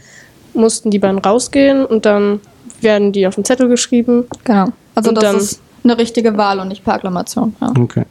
mussten 0.53 0.91
die 0.91 1.00
beiden 1.00 1.17
rausgehen 1.17 1.84
und 1.84 2.05
dann 2.05 2.39
werden 2.82 3.12
die 3.13 3.25
auf 3.25 3.34
den 3.36 3.46
Zettel 3.46 3.67
geschrieben. 3.67 4.25
Genau. 4.43 4.67
Also 4.93 5.10
Und 5.10 5.15
das 5.15 5.24
dann- 5.24 5.38
ist 5.38 5.62
eine 5.84 5.98
richtige 5.98 6.38
Wahl 6.38 6.60
und 6.60 6.67
nicht 6.67 6.84
per 6.84 6.93
Akklamation. 6.93 7.55
Ja. 7.60 7.74
okay. 7.79 8.03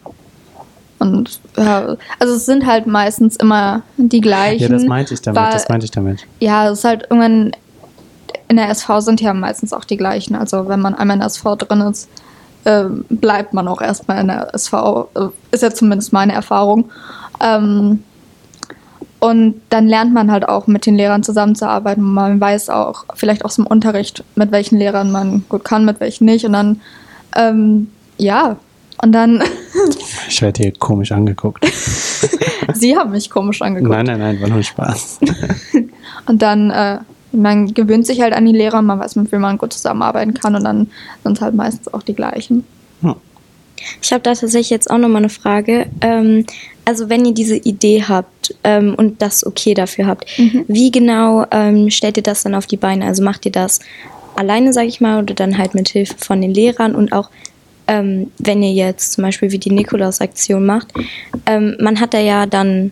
Und 1.02 1.40
ja, 1.56 1.97
also 2.18 2.35
es 2.35 2.47
sind 2.47 2.64
halt 2.66 2.87
meistens 2.87 3.37
immer 3.37 3.82
die 3.97 4.21
gleichen. 4.21 4.62
Ja, 4.62 4.68
das 4.68 4.85
meinte 4.85 5.14
ich 5.14 5.21
damit. 5.23 5.40
weil- 5.42 5.52
das 5.52 5.68
meinte 5.68 5.85
ich 5.85 5.90
damit. 5.90 6.26
Ja, 6.40 6.71
es 6.71 6.78
ist 6.78 6.85
halt 6.85 7.02
irgendwann 7.11 7.52
in 8.49 8.56
der 8.56 8.68
SV 8.71 9.00
sind 9.00 9.21
ja 9.21 9.32
meistens 9.35 9.73
auch 9.73 9.85
die 9.85 9.97
gleichen. 9.97 10.35
Also 10.37 10.68
wenn 10.68 10.80
man 10.80 10.94
einmal 10.94 11.14
in 11.16 11.21
der 11.21 11.26
SV 11.28 11.56
drin 11.56 11.80
ist, 11.82 12.09
ähm, 12.66 13.04
bleibt 13.09 13.54
man 13.54 13.66
auch 13.66 13.80
erstmal 13.80 14.21
in 14.21 14.28
der 14.28 14.54
SV. 14.54 15.09
Äh, 15.14 15.28
Ist 15.50 15.62
ja 15.62 15.71
zumindest 15.73 16.12
meine 16.12 16.32
Erfahrung. 16.35 16.90
Ähm, 17.40 18.02
und 19.21 19.61
dann 19.71 19.87
lernt 19.87 20.12
man 20.12 20.30
halt 20.32 20.49
auch 20.49 20.66
mit 20.66 20.85
den 20.85 20.97
Lehrern 20.97 21.23
zusammenzuarbeiten. 21.23 22.02
Man 22.02 22.40
weiß 22.40 22.71
auch 22.71 23.04
vielleicht 23.14 23.44
aus 23.44 23.54
dem 23.56 23.66
Unterricht, 23.66 24.25
mit 24.35 24.50
welchen 24.50 24.78
Lehrern 24.78 25.12
man 25.12 25.44
gut 25.49 25.64
kann, 25.64 25.85
mit 25.85 26.00
welchen 26.00 26.25
nicht. 26.25 26.44
Und 26.44 26.52
dann, 26.52 26.80
ähm, 27.37 27.90
ja, 28.18 28.56
und 29.00 29.12
dann, 29.12 29.42
Ich 30.28 30.42
werde 30.42 30.62
hier 30.62 30.72
komisch 30.72 31.12
angeguckt. 31.12 31.64
sie 32.74 32.96
haben 32.96 33.10
mich 33.12 33.30
komisch 33.30 33.62
angeguckt. 33.62 33.90
nein, 33.90 34.06
nein, 34.06 34.18
nein, 34.18 34.40
war 34.40 34.48
nur 34.48 34.62
Spaß. 34.62 35.20
Und 36.26 36.42
dann, 36.42 36.70
äh, 36.70 36.98
man 37.32 37.72
gewöhnt 37.72 38.06
sich 38.06 38.20
halt 38.20 38.34
an 38.34 38.44
die 38.44 38.52
Lehrer, 38.52 38.82
man 38.82 38.98
weiß, 38.98 39.16
mit 39.16 39.32
wem 39.32 39.40
man 39.40 39.58
gut 39.58 39.72
zusammenarbeiten 39.72 40.34
kann 40.34 40.54
und 40.54 40.64
dann 40.64 40.88
sind 41.24 41.38
es 41.38 41.40
halt 41.40 41.54
meistens 41.54 41.92
auch 41.92 42.02
die 42.02 42.14
gleichen. 42.14 42.64
Hm. 43.00 43.14
Ich 44.02 44.12
habe 44.12 44.22
da 44.22 44.34
tatsächlich 44.34 44.68
jetzt 44.70 44.90
auch 44.90 44.98
nochmal 44.98 45.22
eine 45.22 45.30
Frage. 45.30 45.86
Ähm, 46.02 46.44
also 46.84 47.08
wenn 47.08 47.24
ihr 47.24 47.32
diese 47.32 47.56
Idee 47.56 48.04
habt 48.06 48.54
ähm, 48.64 48.94
und 48.94 49.22
das 49.22 49.46
okay 49.46 49.72
dafür 49.72 50.06
habt, 50.06 50.26
Mhm. 50.38 50.64
wie 50.68 50.90
genau 50.90 51.46
ähm, 51.50 51.88
stellt 51.90 52.18
ihr 52.18 52.22
das 52.22 52.42
dann 52.42 52.54
auf 52.54 52.66
die 52.66 52.76
Beine? 52.76 53.06
Also 53.06 53.22
macht 53.24 53.46
ihr 53.46 53.52
das 53.52 53.80
alleine, 54.36 54.72
sage 54.74 54.88
ich 54.88 55.00
mal, 55.00 55.22
oder 55.22 55.34
dann 55.34 55.56
halt 55.58 55.74
mit 55.74 55.88
Hilfe 55.88 56.14
von 56.18 56.40
den 56.40 56.52
Lehrern 56.52 56.94
und 56.94 57.12
auch 57.12 57.30
ähm, 57.92 58.32
wenn 58.38 58.62
ihr 58.62 58.72
jetzt 58.72 59.12
zum 59.12 59.22
Beispiel 59.22 59.50
wie 59.50 59.58
die 59.58 59.70
Nikolaus-Aktion 59.70 60.64
macht, 60.64 60.88
ähm, 61.44 61.76
man 61.78 62.00
hat 62.00 62.14
da 62.14 62.18
ja 62.18 62.46
dann, 62.46 62.90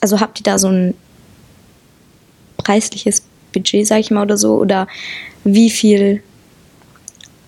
also 0.00 0.20
habt 0.20 0.38
ihr 0.38 0.44
da 0.44 0.56
so 0.56 0.68
ein 0.68 0.94
preisliches 2.58 3.24
Budget, 3.52 3.88
sage 3.88 4.02
ich 4.02 4.12
mal, 4.12 4.22
oder 4.22 4.36
so, 4.36 4.54
oder 4.54 4.86
wie 5.42 5.68
viel 5.68 6.22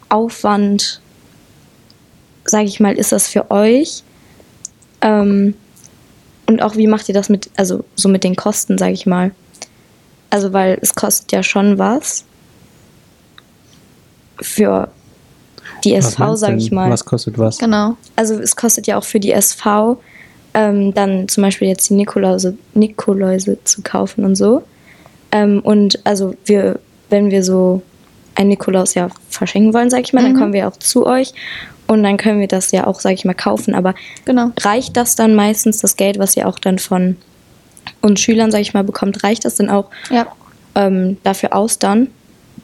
Aufwand, 0.08 1.00
sage 2.44 2.64
ich 2.64 2.80
mal, 2.80 2.98
ist 2.98 3.12
das 3.12 3.28
für 3.28 3.52
euch? 3.52 4.02
Ähm, 5.02 5.54
und 6.46 6.62
auch 6.62 6.74
wie 6.74 6.88
macht 6.88 7.08
ihr 7.08 7.14
das 7.14 7.28
mit, 7.28 7.48
also 7.56 7.84
so 7.94 8.08
mit 8.08 8.24
den 8.24 8.34
Kosten, 8.34 8.76
sage 8.76 8.94
ich 8.94 9.06
mal? 9.06 9.30
Also, 10.30 10.52
weil 10.52 10.78
es 10.82 10.96
kostet 10.96 11.30
ja 11.30 11.44
schon 11.44 11.78
was 11.78 12.24
für 14.40 14.90
die 15.84 15.94
Was 15.96 16.08
SV, 16.14 16.36
sage 16.36 16.56
ich 16.56 16.70
mal. 16.72 16.90
Was 16.90 17.04
kostet 17.04 17.38
was? 17.38 17.58
Genau. 17.58 17.96
Also 18.16 18.34
es 18.40 18.56
kostet 18.56 18.86
ja 18.86 18.98
auch 18.98 19.04
für 19.04 19.20
die 19.20 19.32
SV 19.32 20.00
ähm, 20.54 20.92
dann 20.94 21.28
zum 21.28 21.42
Beispiel 21.42 21.68
jetzt 21.68 21.88
die 21.90 21.94
Nikoläuse, 21.94 22.56
Nikoläuse 22.74 23.58
zu 23.64 23.82
kaufen 23.82 24.24
und 24.24 24.36
so. 24.36 24.62
Ähm, 25.32 25.60
und 25.60 25.98
also 26.04 26.34
wir, 26.44 26.78
wenn 27.10 27.30
wir 27.30 27.42
so 27.42 27.82
ein 28.34 28.48
Nikolaus 28.48 28.94
ja 28.94 29.08
verschenken 29.30 29.72
wollen, 29.74 29.90
sag 29.90 30.00
ich 30.00 30.12
mal, 30.12 30.22
dann 30.22 30.32
Mhm. 30.34 30.38
kommen 30.38 30.52
wir 30.52 30.68
auch 30.68 30.76
zu 30.76 31.06
euch 31.06 31.32
und 31.86 32.02
dann 32.02 32.16
können 32.16 32.40
wir 32.40 32.48
das 32.48 32.70
ja 32.72 32.86
auch, 32.86 33.00
sag 33.00 33.12
ich 33.14 33.24
mal, 33.24 33.34
kaufen. 33.34 33.74
Aber 33.74 33.94
Genau. 34.24 34.50
reicht 34.60 34.96
das 34.96 35.16
dann 35.16 35.34
meistens, 35.34 35.78
das 35.78 35.96
Geld, 35.96 36.18
was 36.18 36.36
ihr 36.36 36.46
auch 36.48 36.58
dann 36.58 36.78
von 36.78 37.16
uns 38.00 38.20
Schülern, 38.20 38.50
sag 38.50 38.60
ich 38.60 38.74
mal, 38.74 38.84
bekommt, 38.84 39.22
reicht 39.24 39.44
das 39.44 39.54
dann 39.56 39.70
auch 39.70 39.86
Ja. 40.10 40.26
ähm, 40.74 41.16
dafür 41.24 41.54
aus 41.54 41.78
dann? 41.78 42.08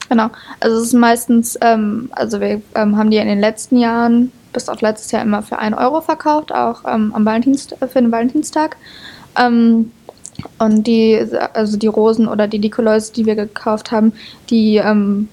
Genau. 0.09 0.31
Also 0.61 0.79
es 0.79 0.85
ist 0.85 0.93
meistens, 0.95 1.59
ähm, 1.61 2.09
also 2.13 2.41
wir 2.41 2.63
ähm, 2.75 2.97
haben 2.97 3.11
die 3.11 3.19
in 3.19 3.29
den 3.29 3.41
letzten 3.41 3.77
Jahren 3.79 4.33
bis 4.53 4.69
auf 4.69 4.81
letztes 4.81 5.11
Jahr 5.11 5.23
immer 5.23 5.43
für 5.43 5.59
1 5.59 5.77
Euro 5.77 6.01
verkauft, 6.01 6.53
auch 6.53 6.83
ähm, 6.87 7.13
am 7.15 7.25
Valentinst 7.25 7.77
für 7.79 8.01
den 8.01 8.11
Valentinstag. 8.11 8.77
Ähm, 9.39 9.93
und 10.59 10.87
die, 10.87 11.21
also 11.53 11.77
die 11.77 11.89
Rosen 11.89 12.29
oder 12.29 12.47
die 12.47 12.59
Nikoläuse, 12.59 13.13
die 13.13 13.27
wir 13.27 13.35
gekauft 13.35 13.91
haben, 13.91 14.13
die 14.51 14.77
ähm, 14.77 15.29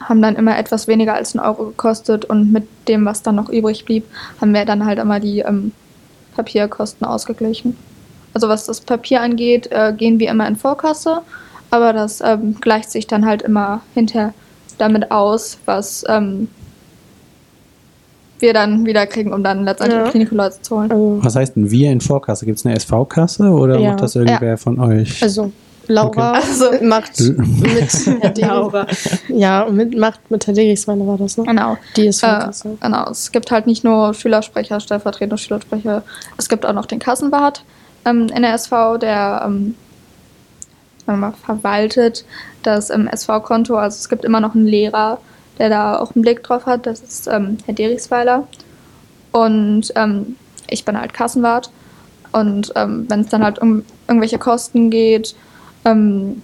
haben 0.00 0.22
dann 0.22 0.36
immer 0.36 0.58
etwas 0.58 0.88
weniger 0.88 1.14
als 1.14 1.36
einen 1.36 1.44
Euro 1.44 1.66
gekostet 1.66 2.24
und 2.24 2.52
mit 2.52 2.66
dem, 2.88 3.04
was 3.04 3.22
dann 3.22 3.36
noch 3.36 3.48
übrig 3.48 3.84
blieb, 3.84 4.04
haben 4.40 4.54
wir 4.54 4.64
dann 4.64 4.84
halt 4.84 4.98
immer 4.98 5.20
die 5.20 5.40
ähm, 5.40 5.72
Papierkosten 6.34 7.06
ausgeglichen. 7.06 7.76
Also 8.34 8.48
was 8.48 8.66
das 8.66 8.80
Papier 8.80 9.20
angeht, 9.20 9.68
äh, 9.70 9.92
gehen 9.96 10.18
wir 10.18 10.30
immer 10.30 10.46
in 10.46 10.56
Vorkasse, 10.56 11.22
aber 11.70 11.92
das 11.92 12.20
ähm, 12.20 12.56
gleicht 12.60 12.90
sich 12.90 13.06
dann 13.06 13.26
halt 13.26 13.42
immer 13.42 13.80
hinterher 13.94 14.34
damit 14.78 15.10
aus, 15.10 15.58
was 15.66 16.04
ähm, 16.08 16.48
wir 18.38 18.54
dann 18.54 18.86
wieder 18.86 19.06
kriegen, 19.06 19.32
um 19.34 19.44
dann 19.44 19.64
letztendlich 19.64 20.00
Ja. 20.00 20.10
die 20.10 20.18
Nikoläuse 20.18 20.62
zu 20.62 20.76
holen. 20.76 20.90
Also, 20.90 21.18
Was 21.22 21.36
heißt 21.36 21.56
denn 21.56 21.70
wir 21.70 21.90
in 21.90 22.00
Vorkasse? 22.00 22.46
Gibt 22.46 22.58
es 22.58 22.64
eine 22.66 22.74
SV-Kasse 22.76 23.44
oder 23.50 23.78
Ja. 23.78 23.90
macht 23.90 24.02
das 24.02 24.16
irgendwer 24.16 24.56
von 24.56 24.80
euch? 24.80 25.22
also 25.22 25.52
Laura 25.88 26.32
Also- 26.32 26.70
macht 26.82 27.20
mit 27.20 28.40
Herr 28.40 28.48
Laura. 28.54 28.86
Ja, 29.28 29.66
mit, 29.70 29.98
macht 29.98 30.30
mit 30.30 30.46
Herr 30.46 30.54
Derichsweine 30.54 31.06
war 31.06 31.18
das, 31.18 31.36
ne? 31.36 31.44
Genau. 31.44 31.76
Die 31.96 32.06
ist 32.06 32.22
Äh, 32.22 32.28
Vorkasse. 32.28 32.78
genau. 32.80 33.10
Es 33.10 33.30
gibt 33.32 33.50
halt 33.50 33.66
nicht 33.66 33.84
nur 33.84 34.14
Schülersprecher, 34.14 34.80
stellvertretende 34.80 35.36
Schülersprecher, 35.36 36.02
es 36.38 36.48
gibt 36.48 36.64
auch 36.64 36.72
noch 36.72 36.86
den 36.86 36.98
Kassenwart 37.00 37.64
ähm, 38.06 38.28
in 38.34 38.40
der 38.42 38.54
SV, 38.54 38.96
der 38.98 39.42
ähm, 39.44 39.74
sagen 41.10 41.20
wir 41.20 41.30
mal, 41.30 41.36
verwaltet 41.44 42.24
das 42.62 42.90
ähm, 42.90 43.08
SV-Konto. 43.08 43.76
Also 43.76 43.96
es 43.96 44.08
gibt 44.08 44.24
immer 44.24 44.40
noch 44.40 44.54
einen 44.54 44.66
Lehrer, 44.66 45.18
der 45.58 45.68
da 45.68 45.98
auch 45.98 46.14
einen 46.14 46.22
Blick 46.22 46.44
drauf 46.44 46.66
hat. 46.66 46.86
Das 46.86 47.00
ist 47.00 47.26
ähm, 47.26 47.58
Herr 47.66 47.74
Derichsweiler. 47.74 48.46
Und 49.32 49.92
ähm, 49.96 50.36
ich 50.68 50.84
bin 50.84 50.98
halt 50.98 51.12
Kassenwart. 51.12 51.70
Und 52.32 52.72
ähm, 52.76 53.06
wenn 53.08 53.20
es 53.20 53.28
dann 53.28 53.42
halt 53.42 53.58
um 53.58 53.84
irgendwelche 54.06 54.38
Kosten 54.38 54.90
geht, 54.90 55.34
ähm, 55.84 56.42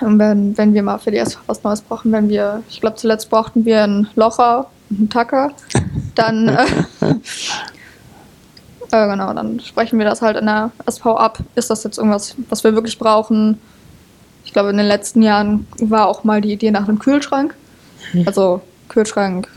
wenn, 0.00 0.56
wenn 0.56 0.74
wir 0.74 0.82
mal 0.84 0.98
für 0.98 1.10
die 1.10 1.18
SV 1.18 1.40
was 1.46 1.64
Neues 1.64 1.80
brauchen, 1.80 2.12
wenn 2.12 2.28
wir, 2.28 2.62
ich 2.68 2.80
glaube 2.80 2.96
zuletzt 2.96 3.30
brauchten 3.30 3.64
wir 3.64 3.82
einen 3.82 4.08
Locher 4.14 4.68
und 4.90 4.98
einen 4.98 5.10
Tacker, 5.10 5.50
dann, 6.14 6.48
äh, 6.48 6.66
äh, 8.92 9.08
genau, 9.08 9.34
dann 9.34 9.58
sprechen 9.58 9.98
wir 9.98 10.06
das 10.06 10.22
halt 10.22 10.36
in 10.36 10.46
der 10.46 10.70
SV 10.86 11.16
ab. 11.16 11.38
Ist 11.56 11.70
das 11.70 11.82
jetzt 11.82 11.98
irgendwas, 11.98 12.36
was 12.48 12.62
wir 12.62 12.74
wirklich 12.74 12.98
brauchen? 12.98 13.58
Ich 14.52 14.54
glaube, 14.54 14.68
in 14.68 14.76
den 14.76 14.84
letzten 14.84 15.22
Jahren 15.22 15.66
war 15.80 16.06
auch 16.08 16.24
mal 16.24 16.42
die 16.42 16.52
Idee 16.52 16.70
nach 16.70 16.86
einem 16.86 16.98
Kühlschrank. 16.98 17.54
Also 18.26 18.60
Kühlschrank, 18.90 19.48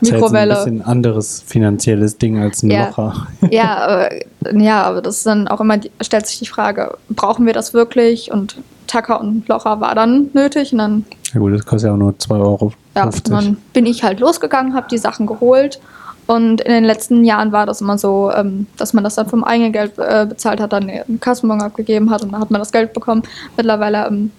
Das 0.00 0.08
ist 0.08 0.12
Mikrowelle. 0.14 0.58
ein 0.58 0.64
bisschen 0.64 0.82
anderes 0.82 1.44
finanzielles 1.46 2.18
Ding 2.18 2.40
als 2.40 2.64
ein 2.64 2.72
Ja. 2.72 2.86
Locher. 2.88 3.28
Ja, 3.52 3.76
aber, 3.76 4.08
ja, 4.60 4.82
aber 4.82 5.00
das 5.00 5.18
ist 5.18 5.26
dann 5.26 5.46
auch 5.46 5.60
immer, 5.60 5.76
die, 5.78 5.92
stellt 6.00 6.26
sich 6.26 6.40
die 6.40 6.46
Frage, 6.48 6.98
brauchen 7.08 7.46
wir 7.46 7.52
das 7.52 7.72
wirklich? 7.72 8.32
Und 8.32 8.56
Tacker 8.88 9.20
und 9.20 9.46
Locher 9.46 9.80
war 9.80 9.94
dann 9.94 10.30
nötig 10.34 10.72
und 10.72 10.78
dann, 10.78 11.04
Ja 11.32 11.38
gut, 11.38 11.54
das 11.54 11.64
kostet 11.64 11.86
ja 11.90 11.94
auch 11.94 11.98
nur 11.98 12.10
2,50 12.14 12.40
Euro. 12.40 12.72
ja, 12.96 13.04
und 13.04 13.30
dann 13.30 13.56
bin 13.72 13.86
ich 13.86 14.02
halt 14.02 14.18
losgegangen, 14.18 14.74
habe 14.74 14.88
die 14.90 14.98
Sachen 14.98 15.26
geholt 15.26 15.78
und 16.26 16.60
in 16.60 16.72
den 16.72 16.84
letzten 16.84 17.24
Jahren 17.24 17.52
war 17.52 17.66
das 17.66 17.80
immer 17.80 17.98
so, 17.98 18.30
ähm, 18.34 18.66
dass 18.76 18.92
man 18.92 19.04
das 19.04 19.16
dann 19.16 19.28
vom 19.28 19.44
eigenen 19.44 19.72
Geld 19.72 19.92
äh, 19.98 20.26
bezahlt 20.28 20.60
hat, 20.60 20.72
dann 20.72 20.88
einen 20.88 21.20
Kassenbon 21.20 21.60
abgegeben 21.60 22.10
hat 22.10 22.22
und 22.22 22.32
dann 22.32 22.40
hat 22.40 22.50
man 22.50 22.60
das 22.60 22.72
Geld 22.72 22.92
bekommen. 22.92 23.22
Mittlerweile 23.56 24.06
ähm, 24.06 24.30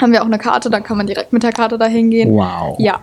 haben 0.00 0.12
wir 0.12 0.22
auch 0.22 0.26
eine 0.26 0.38
Karte, 0.38 0.70
dann 0.70 0.82
kann 0.82 0.96
man 0.96 1.06
direkt 1.06 1.32
mit 1.32 1.42
der 1.42 1.52
Karte 1.52 1.76
dahin 1.78 2.10
gehen. 2.10 2.32
Wow. 2.32 2.76
Ja. 2.78 3.00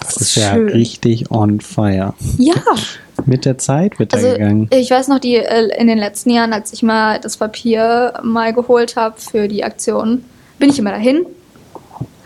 Das 0.00 0.16
ist 0.16 0.36
ja 0.36 0.54
schön. 0.54 0.68
richtig 0.68 1.30
on 1.30 1.60
fire. 1.60 2.14
Ja. 2.36 2.54
Mit 3.26 3.44
der 3.44 3.58
Zeit 3.58 3.98
wird 3.98 4.14
Also 4.14 4.28
er 4.28 4.34
gegangen. 4.34 4.68
ich 4.70 4.92
weiß 4.92 5.08
noch, 5.08 5.18
die 5.18 5.34
äh, 5.34 5.76
in 5.76 5.88
den 5.88 5.98
letzten 5.98 6.30
Jahren, 6.30 6.52
als 6.52 6.72
ich 6.72 6.84
mal 6.84 7.18
das 7.18 7.36
Papier 7.36 8.12
mal 8.22 8.52
geholt 8.52 8.94
habe 8.94 9.16
für 9.20 9.48
die 9.48 9.64
Aktion, 9.64 10.24
bin 10.60 10.70
ich 10.70 10.78
immer 10.78 10.92
dahin, 10.92 11.26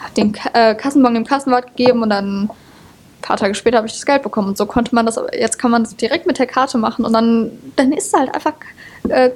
habe 0.01 0.15
den 0.15 0.35
äh, 0.53 0.75
Kassenbon 0.75 1.15
dem 1.15 1.25
Kassenwart 1.25 1.75
gegeben 1.75 2.03
und 2.03 2.11
dann 2.11 2.51
ein 3.23 3.29
paar 3.29 3.37
Tage 3.37 3.55
später 3.55 3.79
habe 3.79 3.87
ich 3.87 3.93
das 3.93 4.05
Geld 4.05 4.23
bekommen. 4.23 4.49
Und 4.49 4.59
so 4.59 4.67
konnte 4.67 4.95
man 4.95 5.07
das, 5.07 5.17
aber 5.17 5.39
jetzt 5.39 5.59
kann 5.59 5.71
man 5.71 5.85
das 5.85 5.97
direkt 5.97 6.27
mit 6.27 6.39
der 6.39 6.47
Karte 6.47 6.79
machen 6.79 7.05
und 7.05 7.13
dann, 7.13 7.53
dann 7.77 7.93
ist 7.93 8.13
halt 8.17 8.35
einfach 8.35 8.55
äh, 9.09 9.31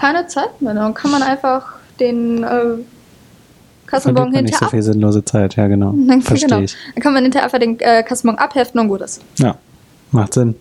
keine 0.00 0.26
Zeit 0.26 0.60
mehr. 0.60 0.74
Dann 0.74 0.94
kann 0.94 1.10
man 1.10 1.22
einfach 1.22 1.74
den 2.00 2.42
äh, 2.42 2.78
Kassenbon 3.86 4.24
man 4.24 4.30
nicht 4.30 4.38
hinterher 4.38 4.68
so 4.68 4.70
viel 4.70 4.82
sinnlose 4.82 5.24
Zeit, 5.24 5.56
ja 5.56 5.66
genau. 5.68 5.94
Dann, 6.08 6.22
Verstehe 6.22 6.48
genau. 6.48 6.62
ich. 6.62 6.74
Dann 6.94 7.02
kann 7.02 7.12
man 7.12 7.22
hinterher 7.22 7.44
einfach 7.44 7.58
den 7.58 7.78
äh, 7.80 8.02
Kassenbon 8.02 8.38
abheften 8.38 8.80
und 8.80 8.88
gut 8.88 9.02
ist. 9.02 9.20
Ja, 9.36 9.56
macht 10.10 10.34
Sinn. 10.34 10.54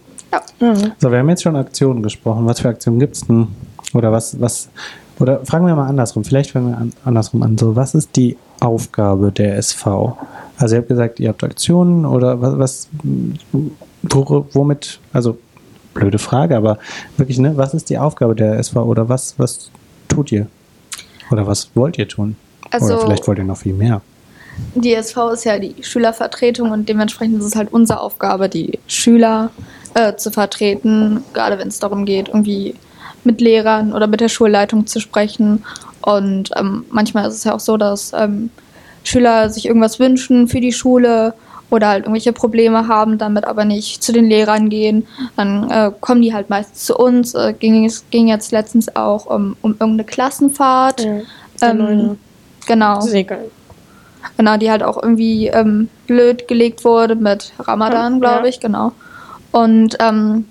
Ja. 0.59 0.75
So, 0.99 1.11
wir 1.11 1.19
haben 1.19 1.29
jetzt 1.29 1.43
schon 1.43 1.55
Aktionen 1.55 2.03
gesprochen. 2.03 2.45
Was 2.45 2.61
für 2.61 2.69
Aktionen 2.69 2.99
gibt 2.99 3.15
es 3.15 3.27
denn? 3.27 3.47
Oder 3.93 4.11
was, 4.11 4.39
was, 4.39 4.69
oder 5.19 5.45
fragen 5.45 5.65
wir 5.65 5.75
mal 5.75 5.87
andersrum. 5.87 6.23
Vielleicht 6.23 6.51
fangen 6.51 6.69
wir 6.69 6.77
an, 6.77 6.93
andersrum 7.03 7.43
an. 7.43 7.57
So, 7.57 7.75
was 7.75 7.95
ist 7.95 8.15
die 8.15 8.37
Aufgabe 8.59 9.31
der 9.31 9.57
SV? 9.57 10.17
Also, 10.61 10.75
ihr 10.75 10.79
habt 10.79 10.89
gesagt, 10.89 11.19
ihr 11.19 11.29
habt 11.29 11.43
Aktionen 11.43 12.05
oder 12.05 12.39
was, 12.41 12.59
was 12.59 12.89
wo, 14.03 14.45
womit, 14.53 14.99
also, 15.11 15.37
blöde 15.93 16.19
Frage, 16.19 16.55
aber 16.55 16.77
wirklich, 17.17 17.39
ne, 17.39 17.57
was 17.57 17.73
ist 17.73 17.89
die 17.89 17.97
Aufgabe 17.97 18.35
der 18.35 18.59
SV 18.59 18.83
oder 18.83 19.09
was, 19.09 19.35
was 19.37 19.71
tut 20.07 20.31
ihr? 20.31 20.47
Oder 21.31 21.47
was 21.47 21.71
wollt 21.73 21.97
ihr 21.97 22.07
tun? 22.07 22.35
Also- 22.69 22.93
oder 22.93 23.01
vielleicht 23.01 23.27
wollt 23.27 23.39
ihr 23.39 23.43
noch 23.43 23.57
viel 23.57 23.73
mehr. 23.73 24.01
Die 24.75 24.93
SV 24.93 25.31
ist 25.31 25.45
ja 25.45 25.57
die 25.57 25.75
Schülervertretung 25.81 26.71
und 26.71 26.87
dementsprechend 26.87 27.39
ist 27.39 27.45
es 27.45 27.55
halt 27.55 27.73
unsere 27.73 27.99
Aufgabe, 27.99 28.49
die 28.49 28.79
Schüler 28.85 29.49
äh, 29.93 30.15
zu 30.15 30.29
vertreten, 30.29 31.23
gerade 31.33 31.57
wenn 31.57 31.69
es 31.69 31.79
darum 31.79 32.05
geht, 32.05 32.27
irgendwie 32.27 32.75
mit 33.23 33.41
Lehrern 33.41 33.93
oder 33.93 34.07
mit 34.07 34.19
der 34.19 34.29
Schulleitung 34.29 34.87
zu 34.87 34.99
sprechen. 34.99 35.63
Und 36.01 36.51
ähm, 36.57 36.85
manchmal 36.91 37.27
ist 37.27 37.35
es 37.35 37.43
ja 37.45 37.53
auch 37.53 37.59
so, 37.59 37.77
dass 37.77 38.11
ähm, 38.13 38.49
Schüler 39.03 39.49
sich 39.49 39.65
irgendwas 39.65 39.99
wünschen 39.99 40.47
für 40.47 40.61
die 40.61 40.73
Schule 40.73 41.33
oder 41.69 41.87
halt 41.87 42.03
irgendwelche 42.03 42.33
Probleme 42.33 42.87
haben, 42.87 43.17
damit 43.17 43.45
aber 43.45 43.65
nicht 43.65 44.03
zu 44.03 44.11
den 44.11 44.25
Lehrern 44.25 44.69
gehen. 44.69 45.07
Dann 45.37 45.69
äh, 45.71 45.91
kommen 46.01 46.21
die 46.21 46.33
halt 46.33 46.49
meistens 46.49 46.85
zu 46.85 46.97
uns. 46.97 47.33
Äh, 47.33 47.53
ging, 47.53 47.85
es 47.85 48.03
ging 48.09 48.27
jetzt 48.27 48.51
letztens 48.51 48.95
auch 48.95 49.25
um, 49.25 49.55
um 49.61 49.71
irgendeine 49.71 50.03
Klassenfahrt. 50.03 51.03
Ja. 51.05 51.21
Ähm, 51.61 51.77
Neune. 51.77 52.17
Genau. 52.67 52.99
Ist 52.99 53.13
egal. 53.13 53.45
Genau, 54.37 54.57
die 54.57 54.69
halt 54.69 54.83
auch 54.83 55.01
irgendwie 55.01 55.47
ähm, 55.47 55.89
blöd 56.07 56.47
gelegt 56.47 56.83
wurde 56.83 57.15
mit 57.15 57.53
Ramadan, 57.59 58.13
Ja. 58.13 58.19
glaube 58.19 58.49
ich, 58.49 58.59
genau. 58.59 58.91
Und 59.51 59.97
ähm, 59.99 60.45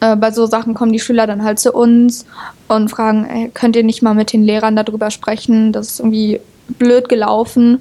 äh, 0.00 0.16
bei 0.16 0.30
so 0.32 0.46
Sachen 0.46 0.74
kommen 0.74 0.92
die 0.92 0.98
Schüler 1.00 1.26
dann 1.26 1.44
halt 1.44 1.58
zu 1.58 1.72
uns 1.72 2.26
und 2.68 2.88
fragen, 2.90 3.26
ey, 3.26 3.50
könnt 3.52 3.76
ihr 3.76 3.84
nicht 3.84 4.02
mal 4.02 4.14
mit 4.14 4.32
den 4.32 4.42
Lehrern 4.42 4.74
darüber 4.76 5.10
sprechen? 5.10 5.72
Das 5.72 5.88
ist 5.88 6.00
irgendwie 6.00 6.40
blöd 6.78 7.08
gelaufen. 7.08 7.80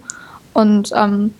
Und 0.53 0.91
ähm, 0.95 1.33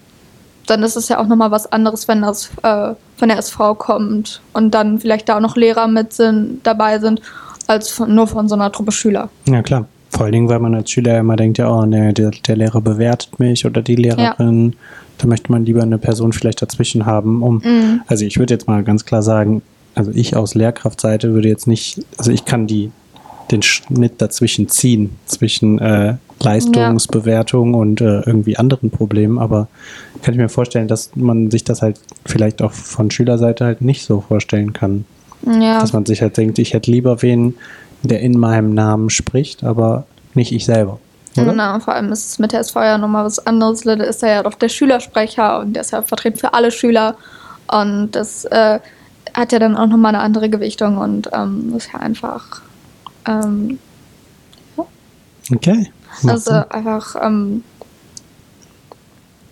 dann 0.67 0.83
ist 0.83 0.95
es 0.95 1.09
ja 1.09 1.19
auch 1.19 1.27
nochmal 1.27 1.51
was 1.51 1.71
anderes, 1.71 2.07
wenn 2.07 2.21
das 2.21 2.51
äh, 2.63 2.93
von 3.17 3.29
der 3.29 3.37
SV 3.37 3.75
kommt 3.75 4.41
und 4.53 4.73
dann 4.73 4.99
vielleicht 4.99 5.27
da 5.27 5.37
auch 5.37 5.41
noch 5.41 5.55
Lehrer 5.55 5.87
mit 5.87 6.13
sind, 6.13 6.61
dabei 6.63 6.99
sind, 6.99 7.21
als 7.67 7.89
von, 7.89 8.13
nur 8.13 8.27
von 8.27 8.47
so 8.47 8.55
einer 8.55 8.71
Truppe 8.71 8.91
Schüler. 8.91 9.29
Ja, 9.47 9.61
klar. 9.61 9.87
Vor 10.11 10.23
allen 10.23 10.31
Dingen, 10.31 10.49
weil 10.49 10.59
man 10.59 10.73
als 10.73 10.89
Schüler 10.89 11.19
immer 11.19 11.35
denkt, 11.35 11.59
ja, 11.59 11.71
oh, 11.71 11.85
nee, 11.85 12.13
der, 12.13 12.31
der 12.31 12.55
Lehrer 12.55 12.81
bewertet 12.81 13.39
mich 13.39 13.65
oder 13.65 13.81
die 13.81 13.95
Lehrerin. 13.95 14.75
Da 15.19 15.27
möchte 15.27 15.51
man 15.51 15.65
lieber 15.65 15.83
eine 15.83 15.97
Person 15.97 16.33
vielleicht 16.33 16.61
dazwischen 16.61 17.05
haben, 17.05 17.43
um, 17.43 17.61
Mhm. 17.63 18.01
also 18.07 18.25
ich 18.25 18.39
würde 18.39 18.53
jetzt 18.53 18.67
mal 18.67 18.83
ganz 18.83 19.05
klar 19.05 19.21
sagen, 19.21 19.61
also 19.93 20.11
ich 20.13 20.35
aus 20.35 20.55
Lehrkraftseite 20.55 21.33
würde 21.33 21.49
jetzt 21.49 21.67
nicht, 21.67 22.01
also 22.17 22.31
ich 22.31 22.45
kann 22.45 22.67
die, 22.67 22.91
den 23.51 23.61
Schnitt 23.61 24.13
dazwischen 24.21 24.69
ziehen, 24.69 25.17
zwischen 25.25 25.77
äh, 25.79 26.15
Leistungsbewertung 26.43 27.73
und 27.73 28.01
äh, 28.01 28.21
irgendwie 28.21 28.57
anderen 28.57 28.91
Problemen, 28.91 29.39
aber 29.39 29.67
kann 30.21 30.33
ich 30.33 30.39
mir 30.39 30.49
vorstellen, 30.49 30.87
dass 30.87 31.15
man 31.15 31.51
sich 31.51 31.63
das 31.63 31.81
halt 31.81 31.99
vielleicht 32.25 32.61
auch 32.61 32.71
von 32.71 33.11
Schülerseite 33.11 33.65
halt 33.65 33.81
nicht 33.81 34.05
so 34.05 34.21
vorstellen 34.21 34.73
kann. 34.73 35.05
Ja. 35.45 35.79
Dass 35.79 35.93
man 35.93 36.05
sich 36.05 36.21
halt 36.21 36.37
denkt, 36.37 36.59
ich 36.59 36.73
hätte 36.73 36.91
lieber 36.91 37.21
wen, 37.21 37.55
der 38.03 38.19
in 38.21 38.37
meinem 38.37 38.73
Namen 38.73 39.09
spricht, 39.09 39.63
aber 39.63 40.05
nicht 40.33 40.51
ich 40.51 40.65
selber. 40.65 40.99
Oder? 41.37 41.53
Na, 41.53 41.79
vor 41.79 41.93
allem 41.93 42.11
ist 42.11 42.25
es 42.25 42.39
mit 42.39 42.51
der 42.51 42.61
SV 42.61 42.81
ja 42.81 42.97
nochmal 42.97 43.23
was 43.23 43.45
anderes. 43.45 43.81
Da 43.81 43.93
ist 43.93 44.23
er 44.23 44.29
ja 44.29 44.43
doch 44.43 44.55
der 44.55 44.69
Schülersprecher 44.69 45.59
und 45.59 45.73
der 45.73 45.81
ist 45.81 45.91
ja 45.91 46.01
vertreten 46.01 46.37
für 46.37 46.53
alle 46.53 46.71
Schüler. 46.71 47.15
Und 47.71 48.11
das 48.11 48.45
äh, 48.45 48.79
hat 49.33 49.51
ja 49.51 49.59
dann 49.59 49.77
auch 49.77 49.87
nochmal 49.87 50.15
eine 50.15 50.23
andere 50.23 50.49
Gewichtung 50.49 50.97
und 50.97 51.29
ähm, 51.33 51.73
ist 51.77 51.89
ja 51.93 51.99
einfach. 51.99 52.61
Ähm, 53.25 53.79
Okay. 55.51 55.91
Macht 56.21 56.33
also 56.33 56.51
einfach. 56.69 57.15
Ähm, 57.21 57.63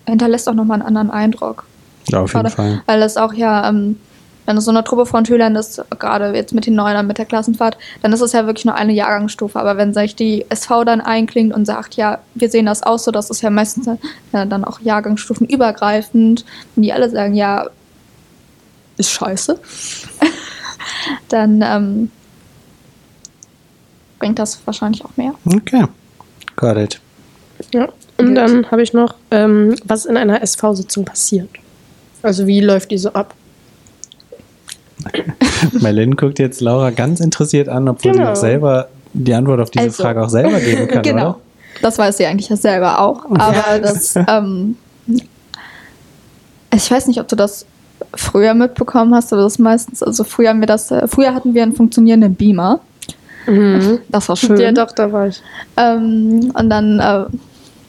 hinterlässt 0.08 0.48
auch 0.48 0.54
nochmal 0.54 0.76
einen 0.76 0.86
anderen 0.86 1.10
Eindruck. 1.10 1.64
ja, 2.08 2.20
auf 2.20 2.32
jeden 2.32 2.42
Gerade, 2.42 2.54
Fall. 2.54 2.82
Weil 2.86 3.02
es 3.02 3.16
auch 3.16 3.32
ja, 3.32 3.68
ähm, 3.68 3.98
wenn 4.46 4.56
es 4.56 4.64
so 4.64 4.70
eine 4.70 4.82
Truppe 4.82 5.04
von 5.04 5.26
Schülern 5.26 5.56
ist, 5.56 5.84
gerade 5.98 6.34
jetzt 6.34 6.54
mit 6.54 6.64
den 6.66 6.74
Neunern, 6.74 7.06
mit 7.06 7.18
der 7.18 7.26
Klassenfahrt, 7.26 7.76
dann 8.00 8.14
ist 8.14 8.22
es 8.22 8.32
ja 8.32 8.46
wirklich 8.46 8.64
nur 8.64 8.74
eine 8.74 8.92
Jahrgangsstufe. 8.92 9.60
Aber 9.60 9.76
wenn 9.76 9.92
sich 9.92 10.16
die 10.16 10.46
SV 10.48 10.84
dann 10.84 11.02
einklingt 11.02 11.52
und 11.52 11.66
sagt, 11.66 11.96
ja, 11.96 12.20
wir 12.34 12.48
sehen 12.48 12.64
das 12.64 12.82
auch 12.82 12.98
so, 12.98 13.10
das 13.10 13.28
ist 13.28 13.42
ja 13.42 13.50
meistens 13.50 13.86
äh, 13.86 13.96
dann 14.32 14.64
auch 14.64 14.80
jahrgangsstufenübergreifend, 14.80 16.46
und 16.76 16.82
die 16.82 16.92
alle 16.94 17.10
sagen, 17.10 17.34
ja, 17.34 17.66
ist 18.96 19.10
scheiße, 19.10 19.60
dann 21.28 21.62
ähm, 21.62 22.10
bringt 24.18 24.38
das 24.38 24.66
wahrscheinlich 24.66 25.04
auch 25.04 25.14
mehr. 25.16 25.34
Okay. 25.44 25.84
Got 26.58 26.76
it. 26.76 27.00
Ja. 27.72 27.88
Und 28.16 28.34
dann 28.34 28.68
habe 28.70 28.82
ich 28.82 28.92
noch, 28.92 29.14
ähm, 29.30 29.76
was 29.84 30.04
in 30.04 30.16
einer 30.16 30.42
SV-Sitzung 30.42 31.04
passiert. 31.04 31.48
Also 32.22 32.48
wie 32.48 32.60
läuft 32.60 32.90
die 32.90 32.98
so 32.98 33.12
ab? 33.12 33.32
Marlene 35.80 36.16
guckt 36.16 36.40
jetzt 36.40 36.60
Laura 36.60 36.90
ganz 36.90 37.20
interessiert 37.20 37.68
an, 37.68 37.88
obwohl 37.88 38.12
sie 38.12 38.18
Genau. 38.18 38.32
auch 38.32 38.36
selber 38.36 38.88
die 39.12 39.32
Antwort 39.34 39.60
auf 39.60 39.70
diese 39.70 39.84
Also. 39.84 40.02
Frage 40.02 40.22
auch 40.22 40.28
selber 40.28 40.58
geben 40.58 40.88
kann, 40.88 41.02
genau. 41.04 41.22
oder? 41.30 41.38
Das 41.80 41.96
weiß 41.96 42.16
sie 42.16 42.26
eigentlich 42.26 42.48
ja 42.48 42.56
selber 42.56 42.98
auch. 43.00 43.24
Aber 43.30 43.78
das, 43.80 44.16
ähm, 44.28 44.76
ich 46.74 46.90
weiß 46.90 47.06
nicht, 47.06 47.20
ob 47.20 47.28
du 47.28 47.36
das 47.36 47.66
früher 48.16 48.54
mitbekommen 48.54 49.14
hast 49.14 49.32
oder 49.32 49.42
das 49.42 49.60
meistens, 49.60 50.02
also 50.02 50.24
früher 50.24 50.48
haben 50.48 50.60
wir 50.60 50.66
das, 50.66 50.90
äh, 50.90 51.06
früher 51.06 51.34
hatten 51.34 51.54
wir 51.54 51.62
einen 51.62 51.74
funktionierenden 51.74 52.34
Beamer. 52.34 52.80
Das 54.08 54.28
war 54.28 54.36
schön. 54.36 54.60
Ja, 54.60 54.72
doch, 54.72 54.92
da 54.92 55.10
war 55.12 55.28
ich. 55.28 55.42
Ähm, 55.76 56.52
und 56.54 56.70
dann 56.70 57.00
äh, 57.00 57.24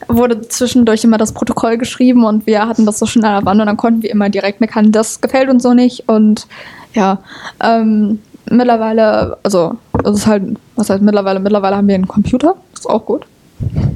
wurde 0.08 0.40
zwischendurch 0.48 1.04
immer 1.04 1.18
das 1.18 1.32
Protokoll 1.32 1.76
geschrieben 1.78 2.24
und 2.24 2.46
wir 2.46 2.66
hatten 2.66 2.86
das 2.86 2.98
so 2.98 3.06
schnell 3.06 3.26
an 3.26 3.40
der 3.40 3.46
Wand 3.46 3.60
und 3.60 3.66
dann 3.66 3.76
konnten 3.76 4.02
wir 4.02 4.10
immer 4.10 4.28
direkt 4.28 4.60
meckern, 4.60 4.92
das 4.92 5.20
gefällt 5.20 5.48
uns 5.50 5.62
so 5.62 5.74
nicht. 5.74 6.08
Und 6.08 6.46
ja, 6.94 7.18
ähm, 7.62 8.20
mittlerweile, 8.48 9.36
also 9.42 9.76
es 10.04 10.16
ist 10.16 10.26
halt, 10.26 10.42
was 10.76 10.90
heißt 10.90 11.02
mittlerweile? 11.02 11.40
Mittlerweile 11.40 11.76
haben 11.76 11.88
wir 11.88 11.94
einen 11.94 12.08
Computer, 12.08 12.56
ist 12.72 12.88
auch 12.88 13.04
gut. 13.04 13.26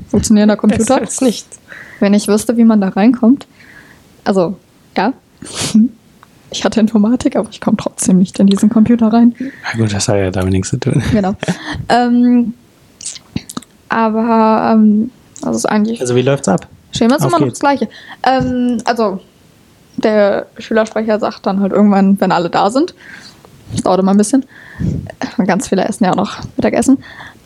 Funktionierender 0.08 0.56
Computer. 0.56 0.84
Besser 0.84 1.00
als 1.00 1.20
nicht. 1.20 1.46
Wenn 2.00 2.14
ich 2.14 2.28
wüsste, 2.28 2.56
wie 2.56 2.64
man 2.64 2.80
da 2.80 2.88
reinkommt. 2.88 3.46
Also, 4.24 4.56
ja. 4.96 5.12
Ich 6.54 6.64
hatte 6.64 6.78
Informatik, 6.78 7.34
aber 7.34 7.48
ich 7.50 7.60
komme 7.60 7.76
trotzdem 7.76 8.18
nicht 8.18 8.38
in 8.38 8.46
diesen 8.46 8.70
Computer 8.70 9.12
rein. 9.12 9.34
Na 9.40 9.78
gut, 9.78 9.92
das 9.92 10.08
hat 10.08 10.16
ja 10.16 10.30
damit 10.30 10.52
nichts 10.52 10.70
zu 10.70 10.78
tun. 10.78 11.02
Genau. 11.12 11.34
ähm, 11.88 12.54
aber 13.88 14.72
ähm, 14.72 15.10
das 15.42 15.56
ist 15.56 15.66
eigentlich. 15.66 16.00
Also 16.00 16.14
wie 16.14 16.22
läuft's 16.22 16.48
ab? 16.48 16.68
Schema 16.92 17.16
ist 17.16 17.22
auf 17.22 17.28
immer 17.28 17.40
noch 17.40 17.48
das 17.48 17.58
Gleiche. 17.58 17.88
Ähm, 18.22 18.78
also, 18.84 19.20
der 19.96 20.46
Schülersprecher 20.58 21.18
sagt 21.18 21.44
dann 21.44 21.58
halt 21.60 21.72
irgendwann, 21.72 22.20
wenn 22.20 22.30
alle 22.30 22.50
da 22.50 22.70
sind. 22.70 22.94
Das 23.72 23.82
dauert 23.82 23.98
immer 23.98 24.12
ein 24.12 24.16
bisschen. 24.16 24.44
Äh, 25.38 25.44
Ganz 25.46 25.68
viele 25.68 25.84
essen 25.84 26.04
ja 26.04 26.12
auch 26.12 26.16
noch 26.16 26.38
Mittagessen. 26.56 26.98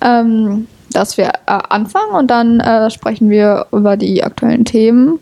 Ähm, 0.02 0.66
dass 0.92 1.16
wir 1.16 1.28
äh, 1.28 1.30
anfangen 1.46 2.12
und 2.12 2.30
dann 2.30 2.60
äh, 2.60 2.90
sprechen 2.90 3.30
wir 3.30 3.66
über 3.72 3.96
die 3.96 4.22
aktuellen 4.22 4.66
Themen. 4.66 5.18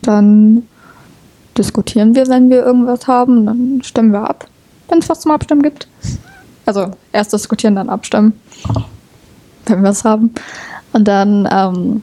Dann 0.00 0.66
diskutieren 1.56 2.14
wir, 2.14 2.26
wenn 2.28 2.50
wir 2.50 2.64
irgendwas 2.64 3.06
haben. 3.06 3.46
Dann 3.46 3.80
stimmen 3.82 4.12
wir 4.12 4.28
ab, 4.28 4.46
wenn 4.88 4.98
es 4.98 5.08
was 5.08 5.20
zum 5.20 5.32
Abstimmen 5.32 5.62
gibt. 5.62 5.88
Also 6.66 6.92
erst 7.12 7.32
diskutieren, 7.32 7.76
dann 7.76 7.88
abstimmen, 7.88 8.40
wenn 9.66 9.82
wir 9.82 9.90
es 9.90 10.04
haben. 10.04 10.32
Und 10.92 11.06
dann, 11.08 11.48
ähm, 11.50 12.02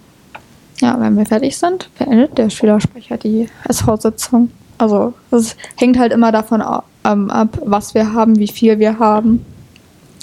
ja, 0.79 0.99
wenn 0.99 1.17
wir 1.17 1.25
fertig 1.25 1.57
sind, 1.57 1.89
beendet 1.97 2.37
der 2.37 2.49
Schülersprecher 2.49 3.17
die 3.17 3.47
SV-Sitzung. 3.67 4.51
Also 4.77 5.13
es 5.31 5.55
hängt 5.75 5.97
halt 5.97 6.11
immer 6.11 6.31
davon 6.31 6.63
ähm, 7.05 7.29
ab, 7.29 7.59
was 7.63 7.93
wir 7.93 8.13
haben, 8.13 8.37
wie 8.37 8.47
viel 8.47 8.79
wir 8.79 8.99
haben. 8.99 9.45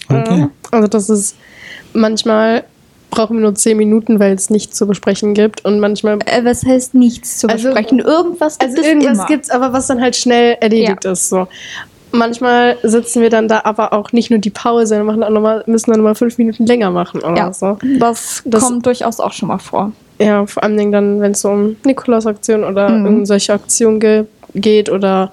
Okay. 0.09 0.41
Ja. 0.41 0.51
Also 0.71 0.89
das 0.89 1.11
ist 1.11 1.37
manchmal 1.93 2.65
brauchen 3.19 3.37
wir 3.37 3.43
nur 3.43 3.55
zehn 3.57 3.77
Minuten, 3.77 4.21
weil 4.21 4.33
es 4.35 4.49
nichts 4.49 4.77
zu 4.77 4.87
besprechen 4.87 5.35
gibt 5.35 5.65
und 5.65 5.81
manchmal 5.81 6.19
Äh, 6.25 6.45
was 6.45 6.65
heißt 6.65 6.95
nichts 6.95 7.39
zu 7.39 7.49
Also- 7.49 7.65
besprechen? 7.73 7.99
Irgendwas 7.99 8.59
gibt 8.59 8.71
also 8.71 8.81
es 8.83 8.87
irgendwas 8.89 9.19
immer. 9.19 9.27
gibt's, 9.27 9.51
aber 9.51 9.73
was 9.73 9.89
dann 9.89 10.01
halt 10.01 10.15
schnell 10.15 10.57
erledigt 10.61 11.05
ist 11.05 11.29
so. 11.29 11.49
Manchmal 12.13 12.77
sitzen 12.85 13.21
wir 13.21 13.29
dann 13.29 13.49
da 13.49 13.63
aber 13.65 13.93
auch 13.93 14.13
nicht 14.13 14.31
nur 14.31 14.39
die 14.39 14.51
Pause, 14.51 14.87
sondern 14.87 15.07
machen 15.07 15.23
auch 15.25 15.31
noch 15.31 15.41
mal, 15.43 15.63
müssen 15.67 15.91
dann 15.91 16.01
noch 16.01 16.05
mal 16.05 16.15
fünf 16.15 16.39
Minuten 16.39 16.65
länger 16.65 16.91
machen 16.91 17.21
oder 17.21 17.37
Ja, 17.37 17.53
so. 17.53 17.77
das, 17.99 18.43
Das- 18.47 18.63
kommt 18.63 18.87
durchaus 18.87 19.21
auch 19.21 19.33
schon 19.33 19.49
mal 19.49 19.59
vor. 19.59 19.93
Ja, 20.21 20.47
vor 20.47 20.63
allem 20.63 20.77
Dingen 20.77 20.93
dann, 20.93 21.21
wenn 21.21 21.33
es 21.33 21.43
so 21.43 21.51
um 21.51 21.77
Nikolaus-Aktionen 21.85 22.65
oder 22.65 22.89
Mhm. 22.89 23.05
irgend 23.07 23.27
solche 23.29 23.53
Aktionen 23.53 24.01
ge 24.01 24.25
geht 24.55 24.91
oder 24.91 25.33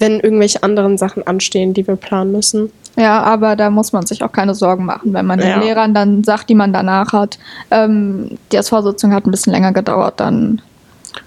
wenn 0.00 0.20
irgendwelche 0.20 0.62
anderen 0.62 0.98
Sachen 0.98 1.26
anstehen, 1.26 1.72
die 1.72 1.86
wir 1.86 1.96
planen 1.96 2.32
müssen. 2.32 2.70
Ja, 2.96 3.22
aber 3.22 3.56
da 3.56 3.70
muss 3.70 3.92
man 3.92 4.04
sich 4.06 4.22
auch 4.22 4.32
keine 4.32 4.54
Sorgen 4.54 4.84
machen, 4.84 5.14
wenn 5.14 5.24
man 5.26 5.40
Ja. 5.40 5.54
den 5.54 5.62
Lehrern 5.62 5.94
dann 5.94 6.24
sagt, 6.24 6.50
die 6.50 6.54
man 6.54 6.72
danach 6.72 7.12
hat, 7.12 7.38
ähm, 7.70 8.38
die 8.52 8.56
SV-Sitzung 8.56 9.12
hat 9.14 9.26
ein 9.26 9.30
bisschen 9.30 9.52
länger 9.52 9.72
gedauert, 9.72 10.20
dann 10.20 10.60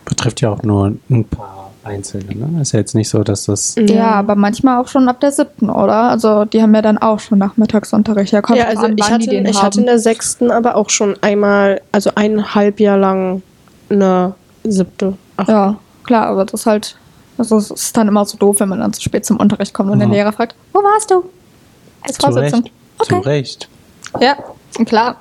Betrifft 0.04 0.42
ja 0.42 0.50
auch 0.52 0.62
nur 0.64 0.94
ein 1.10 1.26
paar 1.26 1.72
Einzelne, 1.84 2.36
ne? 2.36 2.62
Ist 2.62 2.72
ja 2.74 2.80
jetzt 2.80 2.96
nicht 2.96 3.10
so, 3.10 3.24
dass 3.24 3.46
das. 3.46 3.76
Ja, 3.78 4.12
aber 4.14 4.36
manchmal 4.36 4.80
auch 4.82 4.88
schon 4.88 5.08
ab 5.08 5.20
der 5.20 5.32
siebten, 5.32 5.70
oder? 5.70 6.10
Also 6.10 6.46
die 6.46 6.62
haben 6.62 6.74
ja 6.74 6.82
dann 6.82 6.98
auch 6.98 7.20
schon 7.20 7.38
Nachmittagsunterricht. 7.38 8.32
Ja, 8.34 8.42
kommt 8.42 8.58
Ja, 8.58 8.66
also 8.66 8.86
an, 8.86 8.96
ich 8.98 9.04
hatte, 9.06 9.20
die 9.20 9.30
den 9.30 9.46
ich 9.46 9.58
haben. 9.58 9.66
hatte 9.66 9.80
in 9.82 9.86
der 9.86 10.00
sechsten 10.00 10.50
aber 10.50 10.76
auch 10.76 10.90
schon 10.90 11.16
einmal, 11.22 11.82
also 11.92 12.12
eineinhalb 12.16 12.80
Jahr 12.80 12.98
lang 12.98 13.44
eine 13.90 14.34
siebte. 14.64 15.14
Ach, 15.38 15.48
ja, 15.48 15.76
klar, 16.04 16.28
aber 16.28 16.46
das 16.46 16.62
ist 16.62 16.66
halt, 16.66 16.98
also 17.38 17.58
es 17.58 17.70
ist 17.70 17.96
dann 17.98 18.08
immer 18.08 18.26
so 18.26 18.38
doof, 18.38 18.60
wenn 18.60 18.70
man 18.70 18.80
dann 18.80 18.94
zu 18.94 19.02
spät 19.02 19.26
zum 19.26 19.38
Unterricht 19.38 19.74
kommt 19.74 19.92
und 19.92 20.00
der 20.00 20.08
Ja. 20.08 20.14
Lehrer 20.16 20.32
fragt, 20.32 20.56
wo 20.74 20.80
warst 20.80 21.12
du? 21.12 21.24
Als 22.08 22.18
Zu 22.18 22.22
Vorsitzung. 22.32 22.64
Recht. 22.64 23.08
Zu 23.10 23.16
Recht. 23.20 23.70
Ja, 24.22 24.38
klar. 24.86 25.18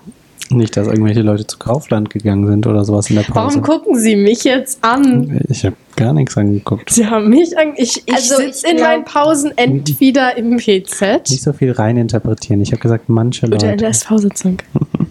Nicht, 0.51 0.77
dass 0.77 0.87
irgendwelche 0.87 1.23
Leute 1.23 1.47
zu 1.47 1.59
Kaufland 1.59 2.11
gegangen 2.11 2.47
sind 2.47 2.67
oder 2.67 2.85
sowas 2.85 3.09
in 3.09 3.17
der 3.17 3.23
Pause. 3.23 3.35
Warum 3.57 3.63
gucken 3.63 3.99
Sie 3.99 4.15
mich 4.15 4.45
jetzt 4.45 4.79
an? 4.85 5.41
Ich 5.49 5.65
habe 5.65 5.75
gar 5.97 6.13
nichts 6.13 6.37
angeguckt. 6.37 6.91
Sie 6.91 7.07
haben 7.07 7.31
mich 7.31 7.57
an. 7.59 7.73
Ich, 7.77 8.03
ich 8.07 8.15
Also, 8.15 8.37
sitze 8.37 8.69
in 8.69 8.79
meinen 8.79 9.05
Pausen 9.05 9.57
entweder 9.57 10.37
im 10.37 10.59
PZ 10.59 11.31
Nicht 11.31 11.43
so 11.43 11.53
viel 11.55 11.73
reininterpretieren. 11.73 12.61
Ich 12.61 12.73
habe 12.73 12.81
gesagt, 12.81 13.09
manche 13.09 13.47
oder 13.47 13.55
in 13.55 13.61
der 13.61 13.71
Leute. 13.73 13.87
SV-Sitzung. 13.87 14.59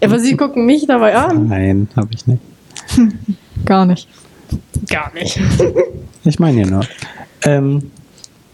aber 0.02 0.18
Sie 0.20 0.36
gucken 0.36 0.66
mich 0.66 0.86
dabei 0.86 1.16
an. 1.16 1.48
Nein, 1.48 1.88
habe 1.96 2.08
ich 2.14 2.26
nicht. 2.26 2.40
Gar 3.64 3.86
nicht. 3.86 4.08
Gar 4.88 5.12
nicht. 5.14 5.38
Ich 6.24 6.38
meine 6.38 6.60
ja 6.60 6.66
nur. 6.66 6.86
Ähm, 7.42 7.90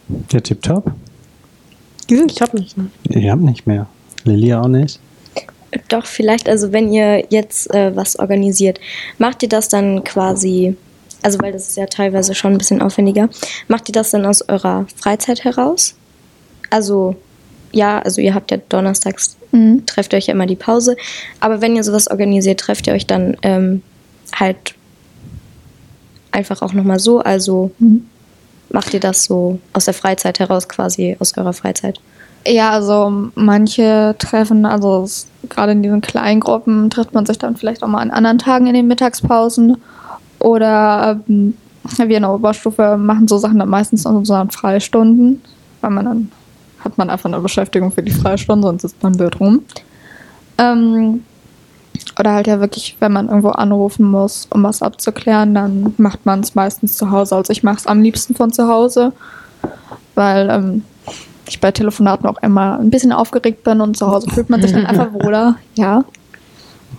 der 0.09 0.43
Tipptopp? 0.43 0.93
Ich 2.11 2.41
hab 2.43 2.55
nicht. 2.55 2.77
Ne? 2.77 2.91
Ich 3.09 3.29
habe 3.31 3.45
nicht 3.45 3.67
mehr. 3.67 3.87
Lilia 4.25 4.61
auch 4.61 4.69
nicht. 4.69 4.99
Doch, 5.89 6.05
vielleicht, 6.07 6.49
also 6.49 6.73
wenn 6.73 6.93
ihr 6.93 7.25
jetzt 7.31 7.73
äh, 7.73 7.95
was 7.95 8.19
organisiert, 8.19 8.81
macht 9.19 9.43
ihr 9.45 9.49
das 9.49 9.69
dann 9.69 10.03
quasi, 10.03 10.77
also 11.23 11.39
weil 11.41 11.53
das 11.53 11.69
ist 11.69 11.77
ja 11.77 11.87
teilweise 11.87 12.35
schon 12.35 12.53
ein 12.53 12.59
bisschen 12.59 12.83
aufwendiger, 12.83 13.29
macht 13.69 13.89
ihr 13.89 13.93
das 13.93 14.11
dann 14.11 14.27
aus 14.27 14.47
eurer 14.49 14.87
Freizeit 14.97 15.45
heraus? 15.45 15.95
Also, 16.71 17.15
ja, 17.73 18.01
also 18.01 18.21
ihr 18.21 18.35
habt 18.35 18.51
ja 18.51 18.57
donnerstags, 18.69 19.37
Mhm. 19.53 19.85
trefft 19.87 20.13
ihr 20.13 20.17
euch 20.17 20.27
ja 20.27 20.35
immer 20.35 20.47
die 20.47 20.57
Pause, 20.57 20.97
aber 21.41 21.61
wenn 21.61 21.75
ihr 21.77 21.83
sowas 21.85 22.09
organisiert, 22.09 22.61
trefft 22.61 22.87
ihr 22.89 22.93
euch 22.93 23.07
dann 23.07 23.37
ähm, 23.43 23.83
halt 24.35 24.75
einfach 26.33 26.63
auch 26.63 26.73
nochmal 26.73 26.99
so? 27.01 27.19
Also 27.21 27.71
Mhm. 27.79 28.07
Macht 28.73 28.95
ihr 28.95 29.01
das 29.01 29.25
so 29.25 29.59
aus 29.73 29.85
der 29.85 29.95
Freizeit 29.95 30.39
heraus 30.39 30.69
quasi, 30.69 31.17
aus 31.19 31.37
eurer 31.37 31.53
Freizeit? 31.53 32.01
Ja, 32.47 32.71
also 32.71 33.31
manche 33.35 34.15
treffen, 34.19 34.65
also 34.65 35.07
gerade 35.49 35.73
in 35.73 35.83
diesen 35.83 36.01
kleinen 36.01 36.41
Gruppen 36.41 36.89
trifft 36.89 37.13
man 37.13 37.27
sich 37.27 37.39
dann 37.39 37.57
vielleicht 37.57 37.83
auch 37.83 37.89
mal 37.89 38.01
an 38.01 38.11
anderen 38.11 38.39
Tagen 38.39 38.67
in 38.67 38.75
den 38.75 38.87
Mittagspausen. 38.87 39.77
Oder 40.39 41.21
ähm, 41.29 41.55
wir 41.97 42.17
in 42.17 42.23
der 42.23 42.33
Oberstufe 42.33 42.97
machen 42.97 43.29
so 43.29 43.37
Sachen 43.39 43.59
dann 43.59 43.69
meistens 43.69 44.07
in 44.07 44.13
unseren 44.13 44.51
Freistunden, 44.51 45.43
weil 45.81 45.91
man 45.91 46.05
dann 46.05 46.33
hat 46.83 46.97
man 46.97 47.11
einfach 47.11 47.29
eine 47.31 47.41
Beschäftigung 47.41 47.93
für 47.93 48.03
die 48.03 48.11
Freistunden, 48.11 48.63
sonst 48.63 48.83
sitzt 48.83 49.03
man 49.03 49.13
blöd 49.13 49.39
rum. 49.39 49.63
Ähm, 50.57 51.25
oder 52.19 52.33
halt 52.33 52.47
ja 52.47 52.61
wirklich, 52.61 52.97
wenn 53.01 53.13
man 53.13 53.29
irgendwo 53.29 53.51
anrufen 53.51 54.11
muss, 54.11 54.47
um 54.51 54.63
was 54.63 54.83
abzuklären, 54.83 55.55
dann 55.55 55.95
macht 55.97 56.27
man 56.27 56.41
es 56.41 56.55
meistens 56.55 56.97
zu 56.97 57.11
Hause. 57.11 57.37
Also 57.37 57.53
ich 57.53 57.63
mache 57.63 57.79
es 57.79 57.87
am 57.87 58.03
liebsten 58.03 58.35
von 58.35 58.53
zu 58.53 58.69
Hause, 58.69 59.13
weil 60.15 60.49
ähm, 60.51 60.83
ich 61.49 61.61
bei 61.61 61.71
Telefonaten 61.73 62.27
auch 62.29 62.41
immer 62.43 62.79
ein 62.79 62.91
bisschen 62.91 63.13
aufgeregt 63.13 63.65
bin 63.65 63.81
und 63.81 63.97
zu 63.97 64.07
Hause 64.07 64.29
fühlt 64.31 64.51
man 64.51 64.63
sich 64.63 64.73
dann 64.73 64.87
einfach 64.87 65.13
wohler. 65.13 65.57
Ja. 65.75 66.05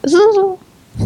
Es 0.01 0.13
ist 0.13 0.19
so. 0.35 0.57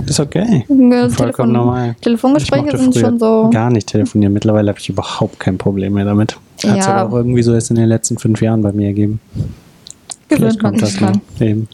Ist 0.08 0.20
okay. 0.20 0.66
Äh, 0.68 1.10
Vollkommen 1.10 1.52
normal. 1.54 1.92
Ich 1.98 2.02
Telefongespräche 2.02 2.76
sind 2.78 2.96
schon 2.96 3.20
so. 3.20 3.50
Gar 3.54 3.70
nicht 3.70 3.88
telefonieren. 3.88 4.34
Mittlerweile 4.34 4.70
habe 4.70 4.80
ich 4.80 4.90
überhaupt 4.90 5.40
kein 5.40 5.58
Problem 5.58 5.94
mehr 5.94 6.06
damit. 6.06 6.38
Hat 6.64 6.80
es 6.80 6.86
Ja. 6.86 6.96
aber 6.96 7.10
auch 7.10 7.18
irgendwie 7.18 7.44
so 7.44 7.54
erst 7.54 7.70
in 7.70 7.76
den 7.76 7.88
letzten 7.88 8.18
fünf 8.18 8.42
Jahren 8.42 8.62
bei 8.62 8.72
mir 8.72 8.88
gegeben. 8.90 9.20
Gewöhnt 10.28 10.62
man 10.64 10.72
kommt 10.74 10.86
sich 10.86 10.98
das 11.00 11.12
dran. 11.12 11.22
Eben. 11.40 11.68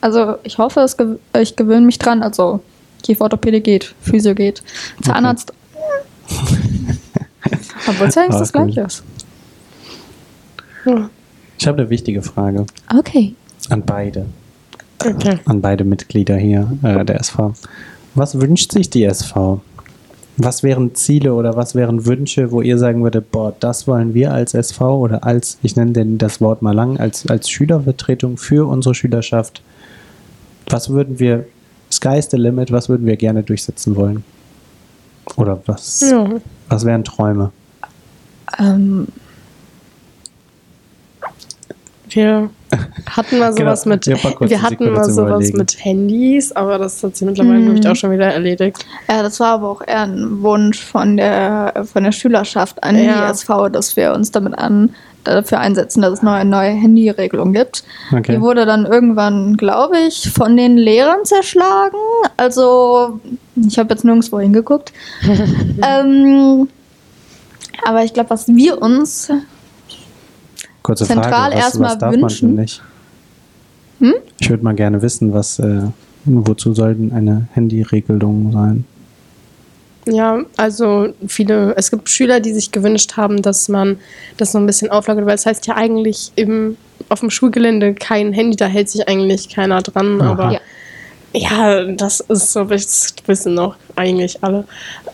Also 0.00 0.36
ich 0.44 0.58
hoffe, 0.58 0.80
es 0.80 0.96
gew 0.96 1.16
ich 1.40 1.56
gewöhne 1.56 1.86
mich 1.86 1.98
dran. 1.98 2.22
Also 2.22 2.60
Kieferorthopäde 3.02 3.60
geht, 3.60 3.94
Physio 4.00 4.34
geht, 4.34 4.62
Zahnarzt. 5.02 5.52
Obwohl 7.88 8.08
es 8.08 8.16
eigentlich 8.16 8.34
Ah, 8.34 8.38
das 8.38 8.52
gut. 8.52 8.62
Gleiche 8.72 8.80
ist. 8.82 9.02
Ja. 10.84 11.10
Ich 11.58 11.66
habe 11.66 11.78
eine 11.82 11.90
wichtige 11.90 12.22
Frage 12.22 12.66
Okay. 12.96 13.34
an 13.70 13.82
beide. 13.84 14.26
Okay. 15.04 15.38
An 15.44 15.60
beide 15.60 15.84
Mitglieder 15.84 16.36
hier 16.36 16.70
äh, 16.82 17.04
der 17.04 17.20
SV. 17.20 17.54
Was 18.14 18.40
wünscht 18.40 18.72
sich 18.72 18.90
die 18.90 19.04
SV? 19.04 19.60
Was 20.36 20.62
wären 20.62 20.94
Ziele 20.94 21.34
oder 21.34 21.56
was 21.56 21.74
wären 21.74 22.06
Wünsche, 22.06 22.52
wo 22.52 22.62
ihr 22.62 22.78
sagen 22.78 23.02
würdet, 23.02 23.30
boah, 23.32 23.54
das 23.58 23.88
wollen 23.88 24.14
wir 24.14 24.32
als 24.32 24.54
SV 24.54 24.98
oder 24.98 25.24
als, 25.24 25.58
ich 25.62 25.74
nenne 25.74 25.92
denn 25.92 26.18
das 26.18 26.40
Wort 26.40 26.62
mal 26.62 26.74
lang, 26.74 26.98
als, 26.98 27.26
als 27.28 27.50
Schülervertretung 27.50 28.36
für 28.36 28.68
unsere 28.68 28.94
Schülerschaft. 28.94 29.62
Was 30.70 30.90
würden 30.90 31.18
wir, 31.18 31.46
Sky's 31.92 32.28
the 32.30 32.36
limit, 32.36 32.70
was 32.72 32.88
würden 32.88 33.06
wir 33.06 33.16
gerne 33.16 33.42
durchsetzen 33.42 33.96
wollen? 33.96 34.24
Oder 35.36 35.60
was, 35.66 36.00
Ja. 36.10 36.28
was 36.68 36.84
wären 36.84 37.04
Träume? 37.04 37.52
Ähm, 38.58 39.08
Wir 42.10 42.48
hatten 43.10 43.38
mal 43.38 43.52
sowas 43.56 43.82
Genau. 43.84 43.94
mit, 43.94 44.06
Ja, 44.06 44.16
wir 44.48 44.62
hatten 44.62 44.92
mal 44.92 45.04
sowas 45.04 45.28
Überlegen. 45.50 45.58
mit 45.58 45.84
Handys, 45.84 46.52
aber 46.52 46.78
das 46.78 47.02
hat 47.02 47.16
sich 47.16 47.26
mittlerweile, 47.28 47.58
Mhm. 47.58 47.64
glaube 47.66 47.78
ich, 47.80 47.88
auch 47.88 47.96
schon 47.96 48.10
wieder 48.12 48.26
erledigt. 48.32 48.84
ja, 49.10 49.22
das 49.22 49.38
war 49.40 49.48
aber 49.54 49.68
auch 49.68 49.82
eher 49.86 50.02
ein 50.02 50.40
Wunsch 50.42 50.80
von 50.82 51.16
der, 51.18 51.84
von 51.92 52.04
der 52.04 52.12
Schülerschaft 52.12 52.82
an 52.82 52.96
Ja. 52.96 53.26
die 53.26 53.32
SV, 53.32 53.68
dass 53.68 53.94
wir 53.96 54.14
uns 54.14 54.30
damit 54.30 54.56
an, 54.58 54.94
dafür 55.34 55.60
einsetzen, 55.60 56.02
dass 56.02 56.14
es 56.14 56.22
neue, 56.22 56.44
neue 56.44 56.70
Handyregelung 56.70 57.52
gibt. 57.52 57.84
Okay. 58.12 58.34
Die 58.34 58.40
wurde 58.40 58.66
dann 58.66 58.86
irgendwann, 58.86 59.56
glaube 59.56 59.98
ich, 60.06 60.30
von 60.30 60.56
den 60.56 60.76
Lehrern 60.76 61.24
zerschlagen. 61.24 61.98
Also, 62.36 63.20
ich 63.56 63.78
habe 63.78 63.94
jetzt 63.94 64.04
nirgendwo 64.04 64.40
hingeguckt. 64.40 64.92
ähm, 65.82 66.68
aber 67.84 68.04
ich 68.04 68.12
glaube, 68.12 68.30
was 68.30 68.48
wir 68.48 68.80
uns. 68.80 69.30
Kurze 70.82 71.04
zentral 71.04 71.30
Frage, 71.30 71.56
was, 71.56 71.64
erstmal 71.64 71.90
was 71.90 71.98
darf 71.98 72.14
wünschen. 72.14 72.54
nicht? 72.54 72.82
Hm? 74.00 74.14
Ich 74.38 74.50
würde 74.50 74.64
mal 74.64 74.74
gerne 74.74 75.02
wissen, 75.02 75.32
was, 75.32 75.58
äh, 75.58 75.82
wozu 76.24 76.74
soll 76.74 76.94
denn 76.94 77.12
eine 77.12 77.48
Handyregelung 77.52 78.52
sein? 78.52 78.84
Ja, 80.10 80.40
also 80.56 81.08
viele, 81.26 81.74
es 81.76 81.90
gibt 81.90 82.08
Schüler, 82.08 82.40
die 82.40 82.54
sich 82.54 82.72
gewünscht 82.72 83.16
haben, 83.16 83.42
dass 83.42 83.68
man 83.68 83.98
das 84.38 84.52
so 84.52 84.58
ein 84.58 84.66
bisschen 84.66 84.90
auflockert, 84.90 85.26
weil 85.26 85.34
es 85.34 85.44
heißt 85.44 85.66
ja 85.66 85.76
eigentlich 85.76 86.32
im, 86.34 86.76
auf 87.08 87.20
dem 87.20 87.30
Schulgelände 87.30 87.94
kein 87.94 88.32
Handy, 88.32 88.56
da 88.56 88.66
hält 88.66 88.88
sich 88.88 89.06
eigentlich 89.08 89.54
keiner 89.54 89.82
dran, 89.82 90.20
Aha. 90.20 90.30
aber 90.30 90.52
Ja. 90.52 90.60
ja. 91.34 91.84
das 91.92 92.20
ist 92.20 92.52
so, 92.52 92.64
das 92.64 93.14
wissen 93.26 93.54
noch 93.54 93.76
eigentlich 93.96 94.42
alle. 94.42 94.64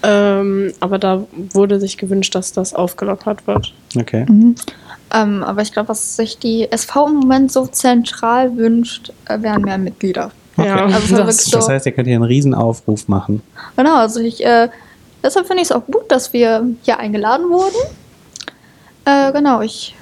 Ähm, 0.02 0.72
aber 0.80 0.98
da 0.98 1.24
wurde 1.52 1.80
sich 1.80 1.98
gewünscht, 1.98 2.34
dass 2.34 2.52
das 2.52 2.72
aufgelockert 2.72 3.46
wird. 3.46 3.72
Okay. 3.98 4.26
Ähm, 5.12 5.42
aber 5.42 5.62
ich 5.62 5.72
glaube, 5.72 5.88
was 5.88 6.16
sich 6.16 6.38
die 6.38 6.70
SV 6.70 7.08
im 7.08 7.14
Moment 7.16 7.50
so 7.50 7.66
zentral 7.66 8.56
wünscht, 8.56 9.12
äh, 9.26 9.40
wären 9.42 9.62
mehr 9.62 9.78
Mitglieder. 9.78 10.30
Ja, 10.56 10.84
Also 10.86 11.16
das, 11.16 11.44
so. 11.44 11.56
Das 11.56 11.68
heißt, 11.68 11.86
ihr 11.86 11.92
könnt 11.92 12.06
hier 12.06 12.16
einen 12.16 12.24
riesen 12.24 12.54
Aufruf 12.54 13.08
machen. 13.08 13.42
Genau, 13.76 13.96
also 13.96 14.20
ich, 14.20 14.44
äh, 14.44 14.68
deshalb 15.24 15.46
finde 15.46 15.62
ich 15.62 15.70
es 15.70 15.72
auch 15.72 15.86
gut, 15.86 16.10
dass 16.12 16.32
wir 16.32 16.66
hier 16.82 16.98
eingeladen 16.98 17.50
wurden. 17.50 17.76
Äh, 19.04 19.32
genau, 19.32 19.60
ich 19.62 19.96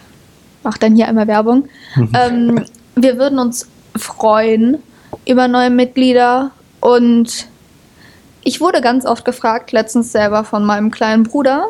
mache 0.62 0.78
dann 0.78 0.94
hier 0.94 1.08
einmal 1.08 1.26
Werbung. 1.26 1.68
ähm, 2.14 2.64
wir 2.94 3.18
würden 3.18 3.38
uns 3.38 3.68
freuen 3.96 4.82
über 5.26 5.48
neue 5.48 5.70
Mitglieder 5.70 6.50
und 6.80 7.46
ich 8.44 8.60
wurde 8.60 8.80
ganz 8.80 9.06
oft 9.06 9.24
gefragt, 9.24 9.72
letztens 9.72 10.12
selber 10.12 10.44
von 10.44 10.64
meinem 10.64 10.90
kleinen 10.90 11.22
Bruder, 11.22 11.68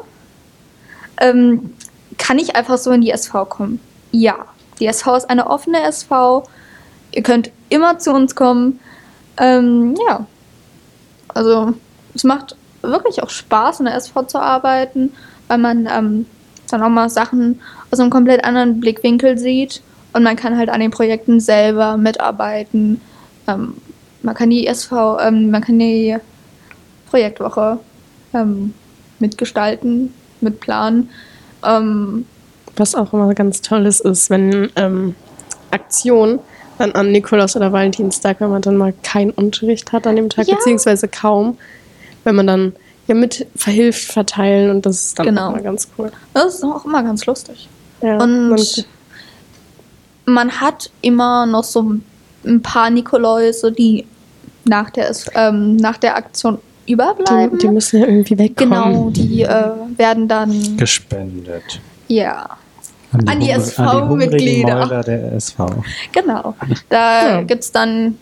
ähm, 1.20 1.74
kann 2.18 2.38
ich 2.38 2.56
einfach 2.56 2.78
so 2.78 2.90
in 2.92 3.02
die 3.02 3.10
SV 3.10 3.44
kommen? 3.44 3.80
Ja, 4.10 4.46
die 4.78 4.86
SV 4.86 5.16
ist 5.16 5.30
eine 5.30 5.48
offene 5.48 5.82
SV. 5.82 6.44
Ihr 7.12 7.22
könnt 7.22 7.50
immer 7.68 7.98
zu 7.98 8.12
uns 8.12 8.34
kommen. 8.34 8.80
Ähm, 9.36 9.94
ja, 10.08 10.26
also 11.28 11.74
es 12.14 12.24
macht 12.24 12.56
wirklich 12.82 13.22
auch 13.22 13.30
Spaß, 13.30 13.80
in 13.80 13.86
der 13.86 13.94
SV 13.94 14.24
zu 14.24 14.38
arbeiten, 14.40 15.12
weil 15.48 15.58
man 15.58 15.88
ähm, 15.92 16.26
dann 16.70 16.82
auch 16.82 16.88
mal 16.88 17.08
Sachen 17.08 17.60
aus 17.90 18.00
einem 18.00 18.10
komplett 18.10 18.44
anderen 18.44 18.80
Blickwinkel 18.80 19.38
sieht 19.38 19.82
und 20.12 20.22
man 20.22 20.36
kann 20.36 20.56
halt 20.56 20.68
an 20.68 20.80
den 20.80 20.90
Projekten 20.90 21.40
selber 21.40 21.96
mitarbeiten. 21.96 23.00
Ähm, 23.46 23.74
man 24.22 24.34
kann 24.34 24.50
die 24.50 24.66
SV, 24.66 25.18
ähm, 25.20 25.50
man 25.50 25.62
kann 25.62 25.78
die 25.78 26.16
Projektwoche 27.10 27.78
ähm, 28.34 28.74
mitgestalten, 29.18 30.12
mitplanen. 30.40 31.10
Ähm, 31.64 32.26
Was 32.76 32.94
auch 32.94 33.12
immer 33.12 33.34
ganz 33.34 33.62
tolles 33.62 34.00
ist, 34.00 34.30
wenn 34.30 34.70
ähm, 34.76 35.14
Aktion 35.70 36.38
dann 36.78 36.92
an 36.92 37.12
Nikolaus 37.12 37.54
oder 37.56 37.72
Valentinstag, 37.72 38.40
wenn 38.40 38.50
man 38.50 38.62
dann 38.62 38.76
mal 38.76 38.94
keinen 39.02 39.30
Unterricht 39.30 39.92
hat 39.92 40.06
an 40.06 40.16
dem 40.16 40.28
Tag, 40.30 40.48
Ja. 40.48 40.56
beziehungsweise 40.56 41.08
kaum, 41.08 41.58
wenn 42.24 42.34
man 42.36 42.46
dann 42.46 42.72
ja 43.08 43.14
mit 43.14 43.46
verhilft 43.56 44.12
verteilen 44.12 44.70
und 44.70 44.86
das 44.86 45.06
ist 45.06 45.18
dann 45.18 45.26
Genau. 45.26 45.48
auch 45.48 45.52
mal 45.52 45.62
ganz 45.62 45.88
cool. 45.98 46.10
das 46.34 46.54
ist 46.56 46.64
auch 46.64 46.84
immer 46.84 47.02
ganz 47.02 47.26
lustig. 47.26 47.68
Ja, 48.00 48.18
Und 48.22 48.48
man- 48.50 48.58
man 50.24 50.50
hat 50.60 50.90
immer 51.00 51.46
noch 51.46 51.64
so 51.64 51.94
ein 52.44 52.62
paar 52.62 52.90
Nikoläuse, 52.90 53.72
die 53.72 54.06
nach 54.64 54.90
der, 54.90 55.12
ähm, 55.34 55.76
nach 55.76 55.96
der 55.98 56.16
Aktion 56.16 56.58
überbleiben. 56.86 57.58
die, 57.58 57.66
die 57.66 57.72
müssen 57.72 58.00
ja 58.00 58.06
irgendwie 58.06 58.38
wegkommen. 58.38 58.72
genau, 58.72 59.10
die 59.10 59.42
äh, 59.42 59.70
werden 59.96 60.28
dann, 60.28 60.76
Gespendet. 60.76 61.80
ja, 62.08 62.48
An 63.26 63.40
die 63.40 63.50
SV-Mitglieder. 63.50 64.74
Die 64.80 64.86
Mäuler 64.88 65.02
der 65.02 65.32
SV. 65.34 65.66
genau. 66.12 66.54
Da 66.88 67.28
Ja. 67.38 67.42
gibt 67.42 67.62
es 67.64 67.72
dann 67.72 68.16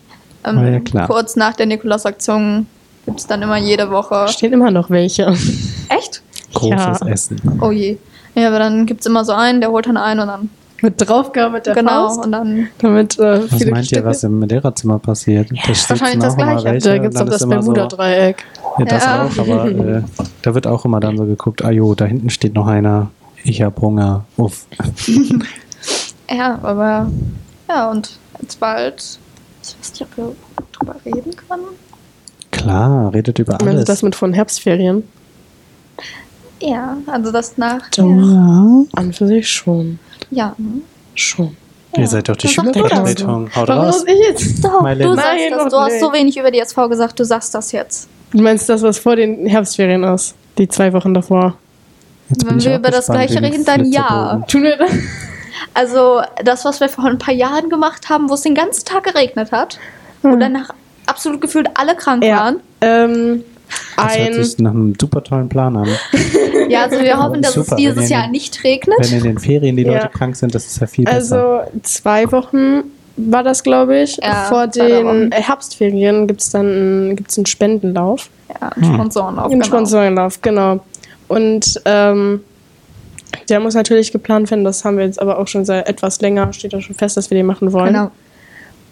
ähm, 0.44 0.82
ja, 0.92 1.06
kurz 1.06 1.36
nach 1.36 1.54
der 1.54 1.66
Nikolaus-Aktion 1.66 2.66
gibt 3.06 3.20
es 3.20 3.26
dann 3.26 3.42
immer 3.42 3.56
jede 3.58 3.90
Woche. 3.90 4.26
Stehen 4.28 4.52
immer 4.52 4.70
noch 4.70 4.90
welche. 4.90 5.26
Echt? 5.88 6.22
Großes 6.54 7.00
Ja. 7.00 7.06
Essen. 7.08 7.58
Oh 7.60 7.70
je. 7.70 7.96
Ja, 8.34 8.48
aber 8.48 8.58
dann 8.58 8.86
gibt 8.86 9.00
es 9.00 9.06
immer 9.06 9.24
so 9.24 9.32
einen, 9.32 9.60
der 9.60 9.70
holt 9.70 9.86
dann 9.86 9.96
einen 9.96 10.20
und 10.20 10.26
dann. 10.28 10.50
Mit 10.82 10.94
Draufgabe 10.96 11.52
mit 11.56 11.66
der 11.66 11.74
genau, 11.74 12.08
Faust. 12.08 12.24
und 12.24 12.32
dann. 12.32 12.68
Damit 12.78 13.18
äh, 13.18 13.42
Was 13.42 13.58
viele 13.58 13.70
meint 13.72 13.92
ihr, 13.92 13.98
Stücke- 13.98 14.04
was 14.06 14.22
im 14.24 14.40
Lehrerzimmer 14.42 14.98
passiert? 14.98 15.50
Da 15.50 15.74
sitzen 15.74 15.90
wahrscheinlich 15.90 16.20
das 16.20 16.36
Gleiche. 16.36 16.64
welche 16.64 16.88
Da 16.88 16.98
gibt 16.98 17.14
es 17.14 17.20
auch 17.20 17.26
das 17.26 17.42
immer 17.42 17.62
so- 17.62 17.72
Bermuda-Dreieck. 17.72 18.44
Ja, 18.78 18.84
das 18.86 19.04
Ja. 19.04 19.24
auch, 19.26 19.38
aber 19.38 19.66
äh, 19.70 20.02
da 20.42 20.54
wird 20.54 20.66
auch 20.66 20.84
immer 20.86 21.00
dann 21.00 21.18
so 21.18 21.26
geguckt, 21.26 21.62
ah 21.64 21.70
jo, 21.70 21.94
da 21.94 22.06
hinten 22.06 22.30
steht 22.30 22.54
noch 22.54 22.66
einer, 22.66 23.10
ich 23.44 23.60
hab 23.60 23.78
Hunger, 23.80 24.24
uff. 24.38 24.66
Ja, 26.30 26.58
aber. 26.62 27.10
Ja, 27.68 27.90
und 27.90 28.18
jetzt 28.40 28.60
bald. 28.60 29.18
Ich 29.62 29.76
weiß 29.78 29.90
nicht, 29.92 30.02
ob 30.02 30.16
wir 30.16 30.36
drüber 30.72 30.94
reden 31.04 31.32
können. 31.48 31.64
Klar, 32.62 33.12
redet 33.14 33.38
über 33.38 33.52
Meinst 33.52 33.64
du 33.66 33.70
alles. 33.70 33.84
das 33.84 34.02
mit 34.02 34.14
von 34.14 34.32
Herbstferien? 34.32 35.04
Ja, 36.60 36.96
also 37.06 37.32
das 37.32 37.56
nach. 37.56 37.88
ja. 37.96 38.04
An 38.04 39.12
für 39.12 39.26
sich 39.26 39.48
schon. 39.50 39.98
Ja. 40.30 40.54
Schon. 41.14 41.56
Ihr 41.96 42.06
seid 42.06 42.28
doch 42.28 42.36
die. 42.36 42.48
Schülervertretung. 42.48 43.48
Haut 43.56 43.68
Warum 43.68 43.84
raus. 43.86 44.04
ich 44.06 44.18
jetzt? 44.28 44.64
Doch, 44.64 44.82
Meine- 44.82 45.02
du 45.04 45.14
sagst 45.14 45.26
Nein, 45.26 45.50
das. 45.58 45.72
Du 45.72 45.78
hast 45.78 46.00
so 46.00 46.12
wenig 46.12 46.36
über 46.36 46.50
die 46.50 46.60
SV 46.60 46.88
gesagt, 46.88 47.18
du 47.18 47.24
sagst 47.24 47.54
das 47.54 47.72
jetzt. 47.72 48.08
Du 48.32 48.42
meinst 48.42 48.68
das, 48.68 48.82
was 48.82 48.98
vor 48.98 49.16
den 49.16 49.46
Herbstferien 49.46 50.04
ist? 50.04 50.34
Die 50.58 50.68
zwei 50.68 50.92
Wochen 50.92 51.14
davor. 51.14 51.54
Jetzt 52.28 52.48
Wenn 52.48 52.62
wir 52.62 52.76
über 52.76 52.90
das 52.90 53.06
Gleiche 53.06 53.34
den 53.40 53.44
reden, 53.46 53.64
dann 53.64 53.84
ja. 53.90 54.40
Tun 54.46 54.62
wir 54.62 54.76
das? 54.76 54.90
Also 55.74 56.20
das, 56.44 56.64
was 56.64 56.78
wir 56.80 56.88
vor 56.88 57.04
ein 57.06 57.18
paar 57.18 57.34
Jahren 57.34 57.68
gemacht 57.70 58.08
haben, 58.08 58.28
wo 58.30 58.34
es 58.34 58.42
den 58.42 58.54
ganzen 58.54 58.84
Tag 58.84 59.04
geregnet 59.04 59.50
hat 59.50 59.78
Hm. 60.22 60.32
und 60.34 60.40
danach 60.40 60.70
absolut 61.06 61.40
gefühlt 61.40 61.68
alle 61.74 61.94
krank 61.96 62.24
Ja. 62.24 62.36
waren. 62.36 62.56
Ähm, 62.80 63.44
Das 63.96 64.16
hört 64.18 64.28
ein. 64.34 64.44
sich 64.44 64.58
nach 64.58 64.70
einem 64.72 64.94
super 65.00 65.22
tollen 65.22 65.48
Plan 65.48 65.76
an. 65.76 65.88
Ja, 66.68 66.84
also 66.84 67.00
wir 67.00 67.18
hoffen, 67.20 67.42
dass 67.42 67.54
Super, 67.54 67.72
es 67.72 67.76
dieses 67.76 68.08
Jahr 68.10 68.24
den- 68.24 68.32
nicht 68.32 68.62
regnet. 68.62 68.96
Wenn 69.00 69.18
in 69.18 69.24
den 69.24 69.38
Ferien 69.38 69.76
die 69.76 69.82
Ja. 69.82 69.94
Leute 69.94 70.08
krank 70.10 70.36
sind, 70.36 70.54
das 70.54 70.66
ist 70.66 70.80
ja 70.80 70.86
viel 70.86 71.04
besser. 71.04 71.62
Also 71.64 71.70
zwei 71.82 72.30
Wochen 72.30 72.84
war 73.16 73.42
das, 73.42 73.64
glaube 73.64 73.98
ich. 73.98 74.16
Ja, 74.22 74.44
Vor 74.48 74.68
den 74.68 75.04
Wochen. 75.04 75.32
Herbstferien 75.32 76.28
gibt 76.28 76.42
es 76.42 76.50
dann 76.50 77.16
gibt's 77.16 77.36
einen 77.38 77.46
Spendenlauf. 77.46 78.28
Ja, 78.60 78.68
ein 78.68 78.84
Sponsorenlauf. 78.84 79.44
Einen 79.46 79.54
genau. 79.54 79.64
Sponsorenlauf, 79.66 80.40
genau. 80.42 80.80
Und 81.26 81.80
ähm, 81.86 82.40
der 83.48 83.58
muss 83.60 83.74
natürlich 83.74 84.12
geplant 84.12 84.50
werden. 84.50 84.64
Das 84.64 84.84
haben 84.84 84.96
wir 84.96 85.04
jetzt 85.06 85.20
aber 85.20 85.38
auch 85.38 85.48
schon 85.48 85.64
seit 85.64 85.88
etwas 85.88 86.20
länger, 86.20 86.52
steht 86.52 86.72
da 86.72 86.80
schon 86.80 86.94
fest, 86.94 87.16
dass 87.16 87.30
wir 87.30 87.36
den 87.36 87.46
machen 87.46 87.72
wollen. 87.72 87.94
Genau. 87.94 88.10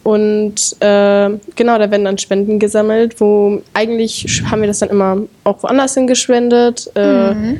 Und 0.09 0.55
äh, 0.81 1.31
genau, 1.55 1.79
da 1.79 1.90
werden 1.90 2.05
dann 2.07 2.16
Spenden 2.18 2.59
gesammelt, 2.59 3.21
wo 3.21 3.61
eigentlich 3.75 4.42
haben 4.51 4.62
wir 4.62 4.68
das 4.68 4.79
dann 4.79 4.88
immer 4.88 5.18
auch 5.44 5.62
woanders 5.62 5.94
hin 5.94 6.07
gespendet. 6.07 6.90
Äh, 6.94 7.35
Mhm. 7.35 7.59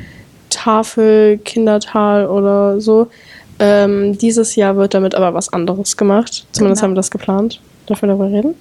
Tafel, 0.49 1.37
Kindertal 1.45 2.25
oder 2.25 2.81
so. 2.81 3.07
Ähm, 3.59 4.17
dieses 4.17 4.55
Jahr 4.55 4.75
wird 4.77 4.95
damit 4.95 5.13
aber 5.13 5.33
was 5.35 5.53
anderes 5.53 5.95
gemacht. 5.95 6.47
Zumindest 6.53 6.81
Genau. 6.81 6.87
haben 6.87 6.91
wir 6.93 6.95
das 6.95 7.11
geplant. 7.11 7.61
Dürfen 7.87 8.01
wir 8.09 8.15
darüber 8.15 8.35
reden? 8.35 8.55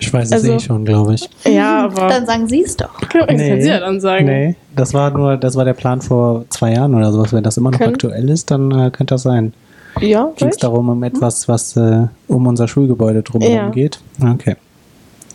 Ich 0.00 0.12
weiß 0.12 0.26
es 0.28 0.32
also- 0.32 0.52
eh 0.54 0.58
schon, 0.58 0.84
glaube 0.84 1.14
ich. 1.14 1.28
Ja, 1.46 1.84
aber. 1.84 2.08
Dann 2.08 2.26
sagen 2.26 2.48
Sie 2.48 2.62
es 2.62 2.76
doch. 2.76 2.88
das 3.00 3.08
können 3.10 3.38
Sie 3.62 3.68
ja 3.68 3.78
dann 3.78 4.00
sagen. 4.00 4.24
Nee, 4.24 4.56
das 4.74 4.92
war 4.94 5.10
nur, 5.10 5.36
das 5.36 5.54
war 5.54 5.64
der 5.64 5.74
Plan 5.74 6.00
vor 6.00 6.44
zwei 6.48 6.72
Jahren 6.72 6.94
oder 6.94 7.12
sowas. 7.12 7.32
Wenn 7.32 7.44
das 7.44 7.56
immer 7.56 7.70
noch 7.70 7.78
Können- 7.78 7.92
aktuell 7.94 8.28
ist, 8.30 8.50
dann 8.50 8.70
äh, 8.72 8.90
könnte 8.90 9.14
das 9.14 9.22
sein. 9.22 9.52
Ja, 10.00 10.30
Ging 10.36 10.48
es 10.48 10.56
darum, 10.56 10.88
um 10.88 11.02
etwas, 11.02 11.48
was 11.48 11.76
äh, 11.76 12.06
um 12.28 12.46
unser 12.46 12.68
Schulgebäude 12.68 13.22
drumherum 13.22 13.54
Ja. 13.54 13.68
geht? 13.70 14.00
Okay. 14.22 14.56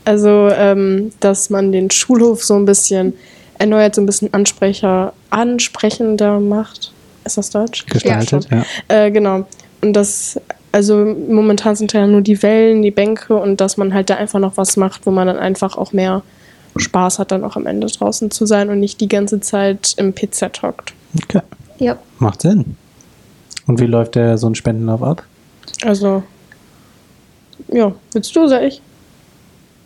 Also, 0.05 0.49
ähm, 0.51 1.11
dass 1.19 1.49
man 1.49 1.71
den 1.71 1.89
Schulhof 1.89 2.43
so 2.43 2.55
ein 2.55 2.65
bisschen 2.65 3.13
erneuert, 3.57 3.95
so 3.95 4.01
ein 4.01 4.05
bisschen 4.05 4.33
Ansprecher, 4.33 5.13
ansprechender 5.29 6.39
macht. 6.39 6.91
Ist 7.23 7.37
das 7.37 7.49
Deutsch? 7.49 7.85
Gestaltet, 7.87 8.47
ja. 8.51 8.63
Äh, 8.87 9.11
genau. 9.11 9.45
Und 9.81 9.93
das, 9.93 10.39
also 10.71 11.15
momentan 11.29 11.75
sind 11.75 11.93
ja 11.93 12.05
nur 12.05 12.21
die 12.21 12.41
Wellen, 12.43 12.81
die 12.81 12.91
Bänke 12.91 13.35
und 13.35 13.61
dass 13.61 13.77
man 13.77 13.93
halt 13.93 14.09
da 14.09 14.15
einfach 14.15 14.39
noch 14.39 14.57
was 14.57 14.77
macht, 14.77 15.05
wo 15.05 15.11
man 15.11 15.27
dann 15.27 15.37
einfach 15.37 15.77
auch 15.77 15.91
mehr 15.91 16.21
Spaß 16.75 17.19
hat, 17.19 17.31
dann 17.31 17.43
auch 17.43 17.55
am 17.55 17.65
Ende 17.65 17.87
draußen 17.87 18.29
zu 18.31 18.45
sein 18.45 18.69
und 18.69 18.79
nicht 18.79 18.99
die 19.01 19.07
ganze 19.07 19.39
Zeit 19.39 19.93
im 19.97 20.13
PZ 20.13 20.61
hockt. 20.61 20.93
Okay. 21.23 21.41
Ja. 21.79 21.97
Macht 22.19 22.41
Sinn. 22.41 22.75
Und 23.67 23.79
wie 23.79 23.85
läuft 23.85 24.15
der 24.15 24.37
so 24.37 24.47
ein 24.47 24.55
Spendenlauf 24.55 25.01
ab? 25.01 25.23
Also, 25.83 26.23
ja, 27.67 27.93
willst 28.11 28.35
du, 28.35 28.47
sag 28.47 28.63
ich? 28.63 28.81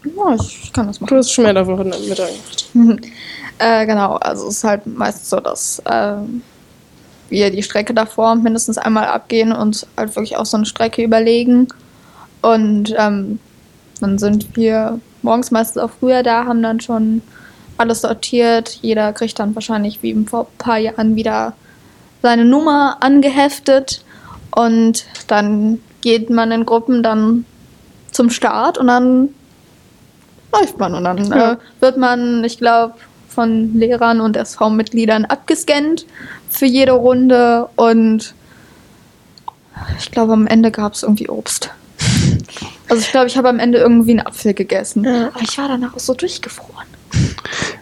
Ja, 0.03 0.35
ich 0.35 0.71
kann 0.73 0.87
das 0.87 0.99
machen. 0.99 1.09
Du 1.09 1.17
hast 1.17 1.31
schon 1.31 1.43
mehr 1.43 1.53
davon 1.53 1.89
Mittag 1.89 2.29
gemacht. 2.73 3.03
Äh, 3.61 3.85
genau, 3.85 4.13
also 4.15 4.47
es 4.47 4.57
ist 4.57 4.63
halt 4.63 4.87
meistens 4.87 5.29
so, 5.29 5.41
dass 5.41 5.83
ähm, 5.85 6.41
wir 7.27 7.51
die 7.51 7.61
Strecke 7.61 7.93
davor 7.93 8.35
mindestens 8.35 8.77
einmal 8.77 9.07
abgehen 9.07 9.51
und 9.51 9.85
halt 9.97 10.15
wirklich 10.15 10.37
auch 10.37 10.45
so 10.45 10.55
eine 10.55 10.65
Strecke 10.65 11.03
überlegen. 11.03 11.67
Und 12.41 12.95
ähm, 12.97 13.39
dann 13.99 14.17
sind 14.17 14.55
wir 14.55 15.01
morgens 15.23 15.51
meistens 15.51 15.81
auch 15.81 15.91
früher 15.99 16.23
da, 16.23 16.45
haben 16.45 16.63
dann 16.63 16.79
schon 16.79 17.21
alles 17.77 18.01
sortiert. 18.01 18.79
Jeder 18.81 19.11
kriegt 19.11 19.37
dann 19.39 19.55
wahrscheinlich 19.55 20.01
wie 20.03 20.15
vor 20.25 20.47
ein 20.47 20.57
paar 20.57 20.77
Jahren 20.77 21.17
wieder 21.17 21.53
seine 22.21 22.45
Nummer 22.45 22.97
angeheftet. 23.01 24.03
Und 24.55 25.05
dann 25.27 25.79
geht 26.01 26.29
man 26.29 26.51
in 26.51 26.65
Gruppen 26.65 27.03
dann 27.03 27.45
zum 28.11 28.29
Start 28.29 28.77
und 28.77 28.87
dann 28.87 29.29
läuft 30.51 30.77
man. 30.79 30.95
Und 30.95 31.03
dann 31.03 31.17
Ja. 31.25 31.53
äh, 31.53 31.57
wird 31.79 31.97
man, 31.97 32.43
ich 32.43 32.57
glaube, 32.57 32.95
von 33.27 33.75
Lehrern 33.75 34.19
und 34.21 34.35
SV-Mitgliedern 34.35 35.25
abgescannt 35.25 36.05
für 36.49 36.65
jede 36.65 36.93
Runde. 36.93 37.69
Und 37.75 38.33
ich 39.99 40.11
glaube, 40.11 40.33
am 40.33 40.47
Ende 40.47 40.71
gab 40.71 40.93
es 40.93 41.03
irgendwie 41.03 41.29
Obst. 41.29 41.69
Also 42.89 43.01
ich 43.03 43.11
glaube, 43.11 43.27
ich 43.27 43.37
habe 43.37 43.47
am 43.49 43.59
Ende 43.59 43.77
irgendwie 43.77 44.09
einen 44.17 44.25
Apfel 44.25 44.55
gegessen. 44.55 45.03
Ja. 45.03 45.27
Aber 45.27 45.41
ich 45.43 45.55
war 45.59 45.67
danach 45.67 45.93
auch 45.95 45.99
so 45.99 46.15
durchgefroren. 46.15 46.87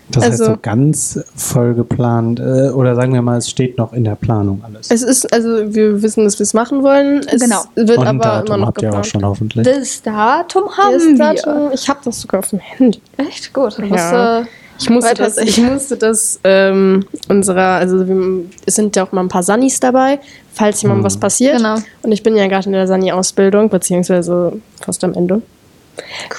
Das 0.10 0.24
heißt 0.24 0.32
Also- 0.42 0.46
so 0.54 0.58
ganz 0.62 1.20
voll 1.36 1.74
geplant, 1.74 2.40
äh, 2.40 2.70
oder 2.70 2.96
sagen 2.96 3.14
wir 3.14 3.22
mal, 3.22 3.38
es 3.38 3.50
steht 3.50 3.78
noch 3.78 3.92
in 3.94 4.04
der 4.06 4.16
Planung 4.16 4.64
alles. 4.66 4.90
Es 4.90 5.04
ist, 5.04 5.32
also 5.34 5.74
wir 5.76 6.02
wissen, 6.02 6.24
dass 6.24 6.40
wir 6.40 6.44
es 6.44 6.54
machen 6.54 6.82
wollen. 6.84 7.22
Es 7.32 7.42
Genau. 7.42 7.62
wird 7.76 7.98
Und 7.98 8.08
aber 8.08 8.20
Datum 8.24 8.46
immer 8.48 8.58
noch 8.58 8.68
habt 8.68 8.82
ihr 8.82 8.88
auch 8.90 8.92
geplant. 8.94 9.08
schon 9.08 9.26
hoffentlich. 9.26 9.68
Das 9.68 10.02
Datum 10.02 10.64
haben 10.78 10.94
Das 10.94 11.04
wir. 11.04 11.18
Datum, 11.18 11.72
ich 11.74 11.90
habe 11.90 12.00
das 12.06 12.22
sogar 12.22 12.40
auf 12.40 12.50
dem 12.50 12.60
Handy. 12.60 13.02
Echt 13.18 13.54
gut. 13.54 13.78
Ja. 13.80 14.40
äh, 14.40 14.46
Ich 14.80 14.90
musste 14.92 15.14
das, 15.16 15.38
ich 15.40 15.58
musste 15.62 15.98
das 15.98 16.40
ähm, 16.44 17.04
unserer, 17.28 17.78
also 17.78 18.08
wir, 18.08 18.46
es 18.66 18.76
sind 18.76 18.96
ja 18.96 19.04
auch 19.06 19.12
mal 19.12 19.22
ein 19.22 19.28
paar 19.28 19.42
Sannis 19.42 19.80
dabei, 19.80 20.20
falls 20.54 20.84
jemandem 20.84 21.04
was 21.04 21.18
passiert. 21.18 21.58
Genau. 21.58 21.76
Und 22.04 22.12
ich 22.12 22.22
bin 22.22 22.36
ja 22.36 22.48
gerade 22.48 22.68
in 22.68 22.74
der 22.74 22.86
Sani-Ausbildung, 22.88 23.70
beziehungsweise 23.70 24.54
fast 24.80 25.04
am 25.04 25.14
Ende. 25.16 25.42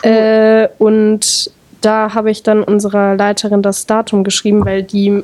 Äh, 0.02 0.68
und 0.78 1.50
da 1.80 2.14
habe 2.14 2.30
ich 2.30 2.42
dann 2.42 2.62
unserer 2.62 3.14
Leiterin 3.16 3.62
das 3.62 3.86
Datum 3.86 4.24
geschrieben, 4.24 4.64
weil 4.64 4.82
die 4.82 5.22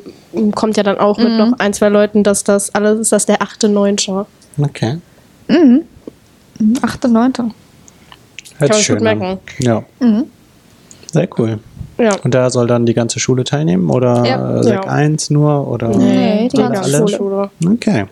kommt 0.55 0.77
ja 0.77 0.83
dann 0.83 0.99
auch 0.99 1.19
mit 1.19 1.33
noch 1.33 1.59
ein, 1.59 1.73
zwei 1.73 1.89
Leuten, 1.89 2.23
dass 2.23 2.45
das 2.45 2.75
alles 2.75 3.01
ist, 3.01 3.13
das 3.13 3.27
der 3.27 3.41
8.9. 3.43 4.27
Okay. 4.63 4.99
Mhm. 5.49 5.83
8.9. 6.81 7.51
Hört 8.59 8.61
man 8.61 8.69
sich 8.69 8.69
gut 8.69 8.83
schön 8.85 8.97
an. 9.07 9.19
merken. 9.19 9.39
Ja. 9.59 9.83
Mhm. 10.01 10.25
Sehr 11.13 11.29
cool. 11.39 11.59
Ja. 11.99 12.17
Und 12.25 12.35
da 12.35 12.51
soll 12.51 12.67
dann 12.67 12.87
die 12.87 12.95
ganze 12.95 13.21
Schule 13.21 13.45
teilnehmen 13.45 13.89
oder 13.91 14.25
Ja. 14.25 14.63
Sek 14.63 14.85
Ja. 14.85 14.91
1 14.91 15.31
nur 15.31 15.67
oder 15.69 15.89
Nee, 15.89 16.49
die 16.53 16.57
ganze 16.57 16.83
alle? 16.83 17.09
Schule. 17.09 17.51
Okay. 17.67 18.05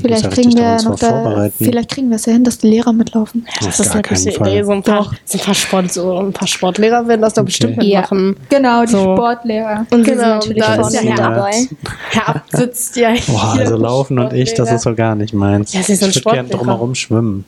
Vielleicht 0.00 0.24
ja 0.24 0.30
kriegen 0.30 0.52
wir 0.56 0.82
noch 0.82 0.98
da, 0.98 1.48
vielleicht 1.56 1.90
kriegen 1.92 2.08
wir 2.08 2.16
es 2.16 2.26
ja 2.26 2.32
hin, 2.32 2.42
dass 2.42 2.58
die 2.58 2.66
Lehrer 2.68 2.92
mitlaufen. 2.92 3.46
Das 3.60 3.78
Auf 3.80 3.86
ist 3.86 3.92
gar 3.92 3.94
eine 3.94 4.02
gute. 4.02 4.50
Idee. 4.50 4.62
So 4.64 4.72
ein 4.72 4.82
paar, 4.82 4.98
Doch. 5.04 5.14
so 5.24 5.38
ein 5.38 5.44
paar, 5.44 5.54
Sport, 5.54 5.92
so 5.92 6.18
ein 6.18 6.32
paar 6.32 6.48
Sportlehrer 6.48 7.06
werden 7.06 7.22
das 7.22 7.34
doch 7.34 7.44
bestimmt 7.44 7.76
mitmachen. 7.76 8.36
Genau, 8.48 8.82
die 8.84 8.90
So. 8.90 9.14
Sportlehrer. 9.14 9.86
Und 9.90 10.02
Genau, 10.04 10.40
sind 10.40 10.56
natürlich 10.56 10.62
da 10.64 10.74
ist 10.74 10.94
ja 10.94 11.00
Herr 11.02 11.16
dabei. 11.16 11.68
Herr 12.10 12.28
Abt 12.30 12.56
sitzt 12.56 12.96
ja 12.96 13.10
Boah, 13.28 13.52
hier. 13.52 13.62
also 13.62 13.76
laufen 13.76 14.18
und 14.18 14.32
ich, 14.32 14.54
das 14.54 14.72
ist 14.72 14.82
so 14.82 14.94
gar 14.94 15.14
nicht 15.14 15.32
meins. 15.32 15.72
Ja, 15.72 15.82
Sie 15.82 15.94
sind 15.94 16.16
ich 16.16 16.24
würde 16.24 16.36
gerne 16.36 16.48
drumherum 16.48 16.94
schwimmen. 16.96 17.44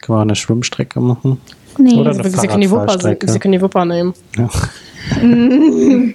Können 0.00 0.16
wir 0.16 0.18
auch 0.18 0.22
eine 0.22 0.34
Schwimmstrecke 0.36 1.00
machen? 1.00 1.40
Nee. 1.78 1.94
Oder 1.94 2.10
eine 2.10 2.28
Sie 2.28 2.46
können 2.48 2.60
die 2.60 2.70
Wupper, 2.70 2.86
Fahrradfahrstrecke. 2.86 3.30
Sie 3.30 3.38
können 3.38 3.52
die 3.52 3.62
Wupper 3.62 3.84
nehmen. 3.84 4.14
Ja. 4.36 4.48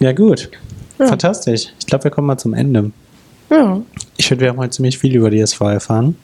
ja, 0.00 0.12
gut. 0.12 0.50
Fantastisch. 0.98 1.68
Ich 1.78 1.86
glaube, 1.86 2.04
wir 2.04 2.10
kommen 2.10 2.26
mal 2.26 2.36
zum 2.38 2.54
Ende. 2.54 2.92
Ja. 3.50 3.80
Ich 4.16 4.26
finde, 4.28 4.42
wir 4.42 4.50
haben 4.50 4.58
heute 4.58 4.70
ziemlich 4.70 4.98
viel 4.98 5.14
über 5.14 5.30
die 5.30 5.40
SV 5.40 5.68
erfahren. 5.68 6.16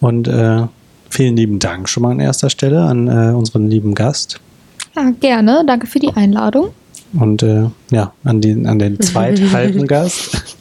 Und 0.00 0.28
äh, 0.28 0.66
vielen 1.10 1.36
lieben 1.36 1.58
Dank 1.58 1.88
schon 1.88 2.02
mal 2.02 2.10
an 2.10 2.20
erster 2.20 2.50
Stelle 2.50 2.82
an 2.82 3.08
äh, 3.08 3.32
unseren 3.34 3.68
lieben 3.68 3.94
Gast. 3.94 4.40
Ja, 4.94 5.10
gerne. 5.20 5.64
Danke 5.66 5.86
für 5.86 5.98
die 5.98 6.12
Einladung. 6.14 6.70
Und 7.14 7.42
äh, 7.42 7.64
ja, 7.90 8.12
an 8.24 8.40
den, 8.40 8.66
an 8.66 8.78
den 8.78 9.00
zweithalben 9.00 9.86
Gast. 9.86 10.56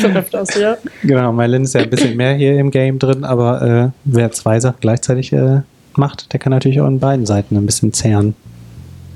Schon 0.00 0.16
öfters, 0.16 0.54
ja. 0.54 0.76
Genau, 1.02 1.32
Merlin 1.32 1.64
ist 1.64 1.74
ja 1.74 1.80
ein 1.80 1.90
bisschen 1.90 2.16
mehr 2.16 2.34
hier 2.34 2.58
im 2.58 2.70
Game 2.70 2.98
drin, 2.98 3.24
aber 3.24 3.62
äh, 3.62 3.88
wer 4.04 4.30
zwei 4.30 4.60
Sachen 4.60 4.76
gleichzeitig 4.80 5.32
äh, 5.32 5.62
macht, 5.96 6.32
der 6.32 6.38
kann 6.38 6.52
natürlich 6.52 6.80
auch 6.80 6.86
an 6.86 7.00
beiden 7.00 7.26
Seiten 7.26 7.56
ein 7.56 7.66
bisschen 7.66 7.92
zehren. 7.92 8.34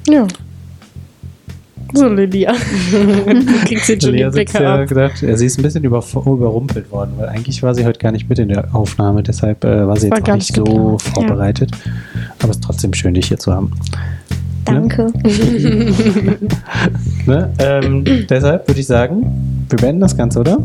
Ja. 0.08 0.26
So, 1.94 2.08
Lydia. 2.08 2.52
du 2.92 3.44
kriegst 3.64 3.88
jetzt 3.88 4.04
schon 4.04 4.12
die 4.12 4.18
Lea 4.18 4.30
sitzt 4.30 4.54
ja 4.54 4.76
ab. 4.76 4.88
gedacht, 4.88 5.22
ja, 5.22 5.36
sie 5.36 5.46
ist 5.46 5.58
ein 5.58 5.62
bisschen 5.62 5.84
über, 5.84 6.04
überrumpelt 6.14 6.90
worden, 6.90 7.12
weil 7.16 7.28
eigentlich 7.28 7.62
war 7.62 7.74
sie 7.74 7.84
heute 7.84 7.98
gar 7.98 8.12
nicht 8.12 8.28
mit 8.28 8.38
in 8.38 8.48
der 8.48 8.74
Aufnahme, 8.74 9.22
deshalb 9.22 9.64
äh, 9.64 9.86
war 9.86 9.96
sie 9.96 10.10
War 10.10 10.18
jetzt 10.18 10.26
gar 10.26 10.34
auch 10.34 10.38
nicht 10.38 10.56
nicht 10.56 10.68
so 10.68 10.98
vorbereitet. 10.98 11.70
Aber 12.38 12.50
es 12.50 12.56
ist 12.56 12.64
trotzdem 12.64 12.94
schön, 12.94 13.14
dich 13.14 13.28
hier 13.28 13.38
zu 13.38 13.52
haben. 13.52 13.72
Danke. 14.64 15.12
Ne? 17.26 17.52
Ähm, 17.58 18.04
deshalb 18.28 18.66
würde 18.66 18.80
ich 18.80 18.86
sagen, 18.86 19.66
wir 19.68 19.78
beenden 19.78 20.00
das 20.00 20.16
Ganze, 20.16 20.40
oder? 20.40 20.58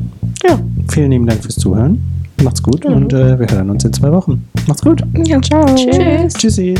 Ja. 0.47 0.57
Vielen 0.89 1.11
lieben 1.11 1.27
Dank 1.27 1.41
fürs 1.43 1.55
Zuhören. 1.55 2.01
Macht's 2.41 2.63
gut 2.63 2.85
und 2.85 3.13
äh, 3.13 3.37
wir 3.37 3.47
hören 3.47 3.69
uns 3.69 3.83
in 3.83 3.93
zwei 3.93 4.11
Wochen. 4.11 4.47
Macht's 4.67 4.81
gut. 4.81 5.03
Ja, 5.25 5.41
ciao. 5.41 5.65
Tschüss. 5.75 6.33
Tschüssi. 6.33 6.75